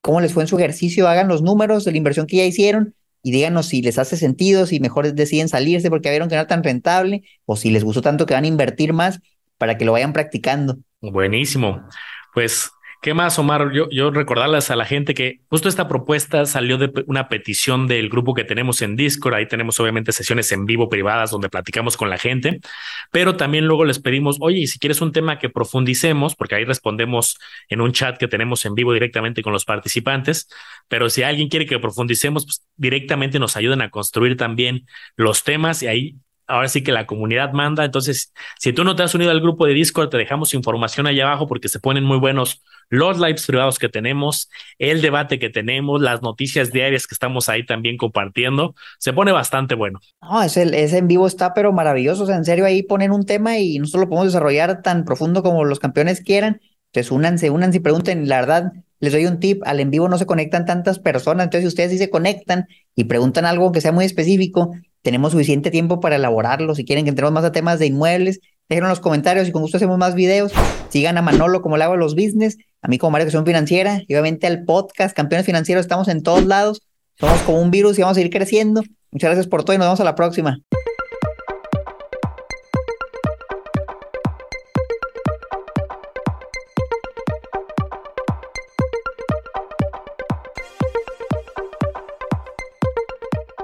cómo 0.00 0.20
les 0.20 0.32
fue 0.32 0.42
en 0.42 0.48
su 0.48 0.58
ejercicio, 0.58 1.06
hagan 1.06 1.28
los 1.28 1.40
números 1.40 1.84
de 1.84 1.92
la 1.92 1.98
inversión 1.98 2.26
que 2.26 2.38
ya 2.38 2.44
hicieron 2.44 2.96
y 3.22 3.30
díganos 3.30 3.66
si 3.66 3.80
les 3.80 3.96
hace 3.96 4.16
sentido, 4.16 4.66
si 4.66 4.80
mejor 4.80 5.12
deciden 5.12 5.48
salirse 5.48 5.88
porque 5.88 6.10
vieron 6.10 6.28
que 6.28 6.34
no 6.34 6.40
era 6.40 6.48
tan 6.48 6.64
rentable 6.64 7.22
o 7.44 7.54
si 7.54 7.70
les 7.70 7.84
gustó 7.84 8.02
tanto 8.02 8.26
que 8.26 8.34
van 8.34 8.42
a 8.42 8.48
invertir 8.48 8.92
más 8.92 9.20
para 9.58 9.76
que 9.76 9.84
lo 9.84 9.92
vayan 9.92 10.12
practicando. 10.12 10.78
Buenísimo. 11.00 11.86
Pues 12.32 12.70
¿Qué 13.00 13.14
más, 13.14 13.38
Omar? 13.38 13.70
Yo, 13.72 13.88
yo 13.90 14.10
recordarles 14.10 14.72
a 14.72 14.76
la 14.76 14.84
gente 14.84 15.14
que 15.14 15.40
justo 15.48 15.68
esta 15.68 15.86
propuesta 15.86 16.46
salió 16.46 16.78
de 16.78 16.92
una 17.06 17.28
petición 17.28 17.86
del 17.86 18.08
grupo 18.08 18.34
que 18.34 18.42
tenemos 18.42 18.82
en 18.82 18.96
Discord. 18.96 19.34
Ahí 19.34 19.46
tenemos 19.46 19.78
obviamente 19.78 20.10
sesiones 20.10 20.50
en 20.50 20.66
vivo 20.66 20.88
privadas 20.88 21.30
donde 21.30 21.48
platicamos 21.48 21.96
con 21.96 22.10
la 22.10 22.18
gente, 22.18 22.58
pero 23.12 23.36
también 23.36 23.66
luego 23.66 23.84
les 23.84 24.00
pedimos, 24.00 24.38
oye, 24.40 24.66
si 24.66 24.80
quieres 24.80 25.00
un 25.00 25.12
tema 25.12 25.38
que 25.38 25.48
profundicemos, 25.48 26.34
porque 26.34 26.56
ahí 26.56 26.64
respondemos 26.64 27.38
en 27.68 27.82
un 27.82 27.92
chat 27.92 28.18
que 28.18 28.26
tenemos 28.26 28.64
en 28.64 28.74
vivo 28.74 28.92
directamente 28.92 29.42
con 29.42 29.52
los 29.52 29.64
participantes, 29.64 30.48
pero 30.88 31.08
si 31.08 31.22
alguien 31.22 31.48
quiere 31.48 31.66
que 31.66 31.78
profundicemos, 31.78 32.46
pues 32.46 32.66
directamente 32.76 33.38
nos 33.38 33.56
ayuden 33.56 33.80
a 33.80 33.90
construir 33.90 34.36
también 34.36 34.88
los 35.14 35.44
temas 35.44 35.84
y 35.84 35.86
ahí 35.86 36.16
ahora 36.48 36.68
sí 36.68 36.82
que 36.82 36.90
la 36.90 37.06
comunidad 37.06 37.52
manda. 37.52 37.84
Entonces, 37.84 38.32
si 38.58 38.72
tú 38.72 38.82
no 38.82 38.96
te 38.96 39.02
has 39.04 39.14
unido 39.14 39.30
al 39.30 39.40
grupo 39.40 39.66
de 39.66 39.74
Discord, 39.74 40.08
te 40.08 40.16
dejamos 40.16 40.54
información 40.54 41.06
allá 41.06 41.24
abajo 41.26 41.46
porque 41.46 41.68
se 41.68 41.78
ponen 41.78 42.04
muy 42.04 42.18
buenos 42.18 42.62
los 42.90 43.18
lives 43.18 43.46
privados 43.46 43.78
que 43.78 43.90
tenemos, 43.90 44.48
el 44.78 45.02
debate 45.02 45.38
que 45.38 45.50
tenemos, 45.50 46.00
las 46.00 46.22
noticias 46.22 46.72
diarias 46.72 47.06
que 47.06 47.14
estamos 47.14 47.48
ahí 47.50 47.64
también 47.66 47.98
compartiendo. 47.98 48.74
Se 48.98 49.12
pone 49.12 49.30
bastante 49.30 49.74
bueno. 49.74 50.00
No, 50.22 50.42
ese, 50.42 50.62
en 50.96 51.06
vivo 51.06 51.26
está 51.26 51.52
pero 51.52 51.72
maravilloso. 51.72 52.28
En 52.32 52.44
serio, 52.44 52.64
ahí 52.64 52.82
ponen 52.82 53.12
un 53.12 53.26
tema 53.26 53.58
y 53.58 53.78
nosotros 53.78 54.04
lo 54.04 54.08
podemos 54.08 54.32
desarrollar 54.32 54.82
tan 54.82 55.04
profundo 55.04 55.42
como 55.42 55.64
los 55.64 55.78
campeones 55.78 56.22
quieran. 56.22 56.60
Entonces, 56.86 57.12
únanse, 57.12 57.50
únanse 57.50 57.76
y 57.76 57.80
pregunten. 57.80 58.26
La 58.26 58.40
verdad, 58.40 58.72
les 59.00 59.12
doy 59.12 59.26
un 59.26 59.38
tip, 59.38 59.62
al 59.66 59.80
en 59.80 59.90
vivo 59.90 60.08
no 60.08 60.18
se 60.18 60.26
conectan 60.26 60.64
tantas 60.64 60.98
personas, 60.98 61.44
entonces 61.44 61.64
si 61.64 61.68
ustedes 61.68 61.92
sí 61.92 61.98
se 61.98 62.10
conectan 62.10 62.66
y 62.94 63.04
preguntan 63.04 63.44
algo 63.44 63.70
que 63.70 63.80
sea 63.80 63.92
muy 63.92 64.04
específico, 64.04 64.72
tenemos 65.02 65.32
suficiente 65.32 65.70
tiempo 65.70 66.00
para 66.00 66.16
elaborarlo. 66.16 66.74
Si 66.74 66.84
quieren 66.84 67.04
que 67.04 67.10
entremos 67.10 67.32
más 67.32 67.44
a 67.44 67.52
temas 67.52 67.78
de 67.78 67.86
inmuebles, 67.86 68.40
déjenlo 68.68 68.88
en 68.88 68.90
los 68.90 69.00
comentarios 69.00 69.48
y 69.48 69.52
con 69.52 69.62
gusto 69.62 69.76
hacemos 69.76 69.98
más 69.98 70.14
videos. 70.14 70.52
Sigan 70.88 71.18
a 71.18 71.22
Manolo 71.22 71.62
como 71.62 71.76
le 71.76 71.84
hago 71.84 71.96
los 71.96 72.14
business, 72.14 72.58
a 72.82 72.88
mí 72.88 72.98
como 72.98 73.12
Mario 73.12 73.30
son 73.30 73.46
Financiera 73.46 74.02
y 74.06 74.14
obviamente 74.14 74.46
al 74.46 74.64
podcast 74.64 75.16
Campeones 75.16 75.46
Financieros. 75.46 75.82
Estamos 75.82 76.08
en 76.08 76.22
todos 76.22 76.44
lados. 76.46 76.82
Somos 77.18 77.40
como 77.42 77.60
un 77.60 77.70
virus 77.70 77.98
y 77.98 78.02
vamos 78.02 78.16
a 78.16 78.20
ir 78.20 78.30
creciendo. 78.30 78.82
Muchas 79.10 79.28
gracias 79.28 79.46
por 79.46 79.64
todo 79.64 79.74
y 79.74 79.78
nos 79.78 79.86
vemos 79.86 80.00
a 80.00 80.04
la 80.04 80.14
próxima. 80.14 80.60